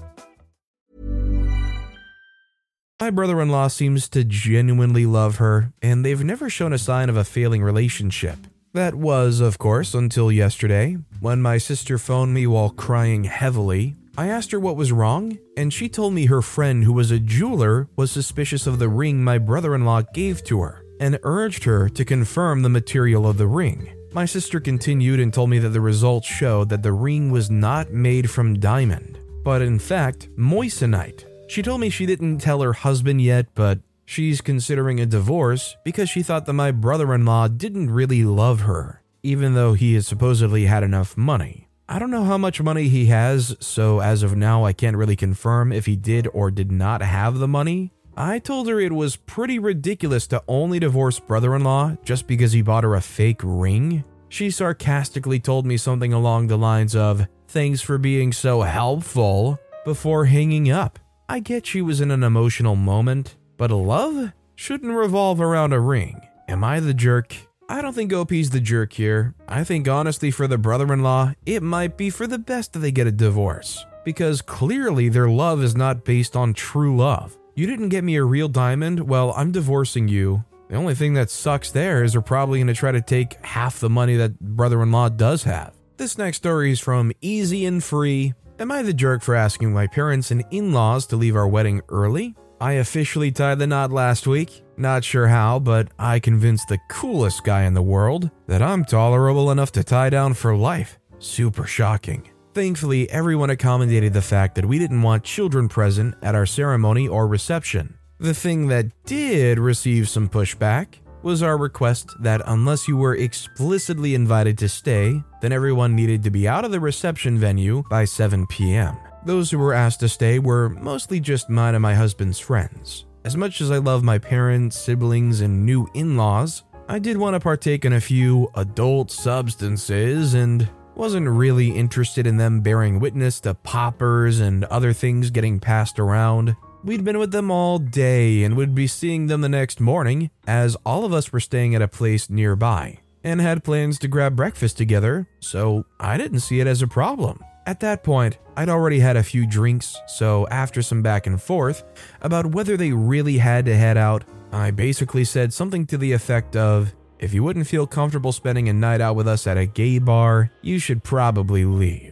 My 3.01 3.09
brother 3.09 3.41
in 3.41 3.49
law 3.49 3.67
seems 3.67 4.07
to 4.09 4.23
genuinely 4.23 5.07
love 5.07 5.37
her, 5.37 5.73
and 5.81 6.05
they've 6.05 6.23
never 6.23 6.51
shown 6.51 6.71
a 6.71 6.77
sign 6.77 7.09
of 7.09 7.17
a 7.17 7.23
failing 7.23 7.63
relationship. 7.63 8.37
That 8.73 8.93
was, 8.93 9.39
of 9.39 9.57
course, 9.57 9.95
until 9.95 10.31
yesterday, 10.31 10.97
when 11.19 11.41
my 11.41 11.57
sister 11.57 11.97
phoned 11.97 12.35
me 12.35 12.45
while 12.45 12.69
crying 12.69 13.23
heavily. 13.23 13.95
I 14.15 14.27
asked 14.27 14.51
her 14.51 14.59
what 14.59 14.75
was 14.75 14.91
wrong, 14.91 15.39
and 15.57 15.73
she 15.73 15.89
told 15.89 16.13
me 16.13 16.27
her 16.27 16.43
friend, 16.43 16.83
who 16.83 16.93
was 16.93 17.09
a 17.09 17.17
jeweler, 17.17 17.87
was 17.95 18.11
suspicious 18.11 18.67
of 18.67 18.77
the 18.77 18.87
ring 18.87 19.23
my 19.23 19.39
brother 19.39 19.73
in 19.73 19.83
law 19.83 20.03
gave 20.13 20.43
to 20.43 20.61
her 20.61 20.85
and 20.99 21.17
urged 21.23 21.63
her 21.63 21.89
to 21.89 22.05
confirm 22.05 22.61
the 22.61 22.69
material 22.69 23.25
of 23.25 23.39
the 23.39 23.47
ring. 23.47 23.91
My 24.13 24.25
sister 24.25 24.59
continued 24.59 25.19
and 25.19 25.33
told 25.33 25.49
me 25.49 25.57
that 25.57 25.69
the 25.69 25.81
results 25.81 26.27
showed 26.27 26.69
that 26.69 26.83
the 26.83 26.93
ring 26.93 27.31
was 27.31 27.49
not 27.49 27.91
made 27.91 28.29
from 28.29 28.59
diamond, 28.59 29.17
but 29.43 29.63
in 29.63 29.79
fact, 29.79 30.29
moissanite. 30.37 31.25
She 31.51 31.61
told 31.61 31.81
me 31.81 31.89
she 31.89 32.05
didn't 32.05 32.37
tell 32.37 32.61
her 32.61 32.71
husband 32.71 33.19
yet, 33.19 33.47
but 33.55 33.79
she's 34.05 34.39
considering 34.39 35.01
a 35.01 35.05
divorce 35.05 35.75
because 35.83 36.09
she 36.09 36.23
thought 36.23 36.45
that 36.45 36.53
my 36.53 36.71
brother 36.71 37.13
in 37.13 37.25
law 37.25 37.49
didn't 37.49 37.91
really 37.91 38.23
love 38.23 38.61
her, 38.61 39.01
even 39.21 39.53
though 39.53 39.73
he 39.73 39.95
has 39.95 40.07
supposedly 40.07 40.67
had 40.67 40.81
enough 40.81 41.17
money. 41.17 41.67
I 41.89 41.99
don't 41.99 42.09
know 42.09 42.23
how 42.23 42.37
much 42.37 42.61
money 42.61 42.87
he 42.87 43.07
has, 43.07 43.57
so 43.59 43.99
as 43.99 44.23
of 44.23 44.33
now, 44.33 44.63
I 44.63 44.71
can't 44.71 44.95
really 44.95 45.17
confirm 45.17 45.73
if 45.73 45.87
he 45.87 45.97
did 45.97 46.25
or 46.33 46.51
did 46.51 46.71
not 46.71 47.01
have 47.01 47.37
the 47.37 47.49
money. 47.49 47.91
I 48.15 48.39
told 48.39 48.69
her 48.69 48.79
it 48.79 48.93
was 48.93 49.17
pretty 49.17 49.59
ridiculous 49.59 50.27
to 50.27 50.41
only 50.47 50.79
divorce 50.79 51.19
brother 51.19 51.53
in 51.53 51.65
law 51.65 51.97
just 52.05 52.27
because 52.27 52.53
he 52.53 52.61
bought 52.61 52.85
her 52.85 52.95
a 52.95 53.01
fake 53.01 53.41
ring. 53.43 54.05
She 54.29 54.51
sarcastically 54.51 55.41
told 55.41 55.65
me 55.65 55.75
something 55.75 56.13
along 56.13 56.47
the 56.47 56.57
lines 56.57 56.95
of, 56.95 57.27
Thanks 57.49 57.81
for 57.81 57.97
being 57.97 58.31
so 58.31 58.61
helpful, 58.61 59.59
before 59.83 60.23
hanging 60.23 60.71
up. 60.71 60.97
I 61.31 61.39
get 61.39 61.65
she 61.65 61.81
was 61.81 62.01
in 62.01 62.11
an 62.11 62.23
emotional 62.23 62.75
moment, 62.75 63.37
but 63.55 63.71
love 63.71 64.33
shouldn't 64.55 64.91
revolve 64.91 65.39
around 65.39 65.71
a 65.71 65.79
ring. 65.79 66.19
Am 66.49 66.61
I 66.61 66.81
the 66.81 66.93
jerk? 66.93 67.33
I 67.69 67.81
don't 67.81 67.93
think 67.93 68.11
OP's 68.11 68.49
the 68.49 68.59
jerk 68.59 68.91
here. 68.91 69.33
I 69.47 69.63
think 69.63 69.87
honestly, 69.87 70.29
for 70.29 70.45
the 70.45 70.57
brother 70.57 70.91
in 70.91 71.03
law, 71.03 71.31
it 71.45 71.63
might 71.63 71.95
be 71.95 72.09
for 72.09 72.27
the 72.27 72.37
best 72.37 72.73
that 72.73 72.79
they 72.79 72.91
get 72.91 73.07
a 73.07 73.13
divorce. 73.13 73.85
Because 74.03 74.41
clearly 74.41 75.07
their 75.07 75.29
love 75.29 75.63
is 75.63 75.73
not 75.73 76.03
based 76.03 76.35
on 76.35 76.53
true 76.53 76.97
love. 76.97 77.37
You 77.55 77.65
didn't 77.65 77.87
get 77.87 78.03
me 78.03 78.17
a 78.17 78.25
real 78.25 78.49
diamond, 78.49 78.99
well, 79.07 79.33
I'm 79.37 79.53
divorcing 79.53 80.09
you. 80.09 80.43
The 80.67 80.75
only 80.75 80.95
thing 80.95 81.13
that 81.13 81.29
sucks 81.29 81.71
there 81.71 82.03
is 82.03 82.11
they're 82.11 82.21
probably 82.21 82.59
going 82.59 82.67
to 82.67 82.73
try 82.73 82.91
to 82.91 82.99
take 82.99 83.35
half 83.45 83.79
the 83.79 83.89
money 83.89 84.17
that 84.17 84.37
brother 84.37 84.83
in 84.83 84.91
law 84.91 85.07
does 85.07 85.43
have. 85.43 85.75
This 85.95 86.17
next 86.17 86.37
story 86.37 86.71
is 86.71 86.81
from 86.81 87.13
Easy 87.21 87.65
and 87.65 87.81
Free. 87.81 88.33
Am 88.61 88.71
I 88.71 88.83
the 88.83 88.93
jerk 88.93 89.23
for 89.23 89.33
asking 89.33 89.73
my 89.73 89.87
parents 89.87 90.29
and 90.29 90.43
in 90.51 90.71
laws 90.71 91.07
to 91.07 91.15
leave 91.15 91.35
our 91.35 91.47
wedding 91.47 91.81
early? 91.89 92.35
I 92.59 92.73
officially 92.73 93.31
tied 93.31 93.57
the 93.57 93.65
knot 93.65 93.91
last 93.91 94.27
week. 94.27 94.61
Not 94.77 95.03
sure 95.03 95.27
how, 95.27 95.57
but 95.57 95.87
I 95.97 96.19
convinced 96.19 96.67
the 96.67 96.77
coolest 96.87 97.43
guy 97.43 97.63
in 97.63 97.73
the 97.73 97.81
world 97.81 98.29
that 98.45 98.61
I'm 98.61 98.85
tolerable 98.85 99.49
enough 99.49 99.71
to 99.71 99.83
tie 99.83 100.11
down 100.11 100.35
for 100.35 100.55
life. 100.55 100.99
Super 101.17 101.65
shocking. 101.65 102.29
Thankfully, 102.53 103.09
everyone 103.09 103.49
accommodated 103.49 104.13
the 104.13 104.21
fact 104.21 104.53
that 104.53 104.65
we 104.67 104.77
didn't 104.77 105.01
want 105.01 105.23
children 105.23 105.67
present 105.67 106.13
at 106.21 106.35
our 106.35 106.45
ceremony 106.45 107.07
or 107.07 107.25
reception. 107.25 107.97
The 108.19 108.35
thing 108.35 108.67
that 108.67 108.91
did 109.05 109.57
receive 109.57 110.07
some 110.07 110.29
pushback 110.29 110.99
was 111.23 111.43
our 111.43 111.57
request 111.57 112.09
that 112.21 112.41
unless 112.47 112.87
you 112.87 112.97
were 112.97 113.15
explicitly 113.15 114.15
invited 114.15 114.57
to 114.57 114.69
stay, 114.69 115.23
then 115.41 115.51
everyone 115.51 115.95
needed 115.95 116.23
to 116.23 116.31
be 116.31 116.47
out 116.47 116.65
of 116.65 116.71
the 116.71 116.79
reception 116.79 117.37
venue 117.37 117.83
by 117.89 118.05
7 118.05 118.47
p.m. 118.47 118.97
Those 119.25 119.51
who 119.51 119.59
were 119.59 119.73
asked 119.73 119.99
to 119.99 120.09
stay 120.09 120.39
were 120.39 120.69
mostly 120.69 121.19
just 121.19 121.49
mine 121.49 121.75
and 121.75 121.81
my 121.81 121.93
husband's 121.93 122.39
friends. 122.39 123.05
As 123.23 123.37
much 123.37 123.61
as 123.61 123.69
I 123.69 123.77
love 123.77 124.03
my 124.03 124.17
parents, 124.17 124.75
siblings, 124.75 125.41
and 125.41 125.63
new 125.65 125.87
in 125.93 126.17
laws, 126.17 126.63
I 126.87 126.97
did 126.97 127.17
want 127.17 127.35
to 127.35 127.39
partake 127.39 127.85
in 127.85 127.93
a 127.93 128.01
few 128.01 128.49
adult 128.55 129.11
substances 129.11 130.33
and 130.33 130.67
wasn't 130.95 131.29
really 131.29 131.69
interested 131.69 132.27
in 132.27 132.37
them 132.37 132.61
bearing 132.61 132.99
witness 132.99 133.39
to 133.41 133.53
poppers 133.53 134.39
and 134.39 134.65
other 134.65 134.91
things 134.91 135.29
getting 135.29 135.59
passed 135.59 135.99
around. 135.99 136.55
We'd 136.83 137.03
been 137.03 137.19
with 137.19 137.31
them 137.31 137.51
all 137.51 137.77
day 137.77 138.43
and 138.43 138.57
would 138.57 138.73
be 138.73 138.87
seeing 138.87 139.27
them 139.27 139.41
the 139.41 139.49
next 139.49 139.79
morning, 139.79 140.31
as 140.47 140.75
all 140.83 141.05
of 141.05 141.13
us 141.13 141.31
were 141.31 141.39
staying 141.39 141.75
at 141.75 141.81
a 141.81 141.87
place 141.87 142.27
nearby 142.27 142.97
and 143.23 143.39
had 143.39 143.63
plans 143.63 143.99
to 143.99 144.07
grab 144.07 144.35
breakfast 144.35 144.77
together, 144.77 145.27
so 145.39 145.85
I 145.99 146.17
didn't 146.17 146.39
see 146.39 146.59
it 146.59 146.65
as 146.65 146.81
a 146.81 146.87
problem. 146.87 147.43
At 147.67 147.81
that 147.81 148.03
point, 148.03 148.39
I'd 148.57 148.69
already 148.69 148.99
had 148.99 149.15
a 149.15 149.21
few 149.21 149.45
drinks, 149.45 149.95
so 150.07 150.47
after 150.47 150.81
some 150.81 151.03
back 151.03 151.27
and 151.27 151.39
forth 151.39 151.83
about 152.21 152.47
whether 152.47 152.75
they 152.75 152.91
really 152.91 153.37
had 153.37 153.65
to 153.65 153.77
head 153.77 153.97
out, 153.97 154.23
I 154.51 154.71
basically 154.71 155.23
said 155.23 155.53
something 155.53 155.85
to 155.85 155.99
the 155.99 156.13
effect 156.13 156.55
of 156.55 156.93
if 157.19 157.31
you 157.31 157.43
wouldn't 157.43 157.67
feel 157.67 157.85
comfortable 157.85 158.31
spending 158.31 158.69
a 158.69 158.73
night 158.73 159.01
out 159.01 159.15
with 159.15 159.27
us 159.27 159.45
at 159.45 159.55
a 159.55 159.67
gay 159.67 159.99
bar, 159.99 160.51
you 160.63 160.79
should 160.79 161.03
probably 161.03 161.63
leave. 161.63 162.10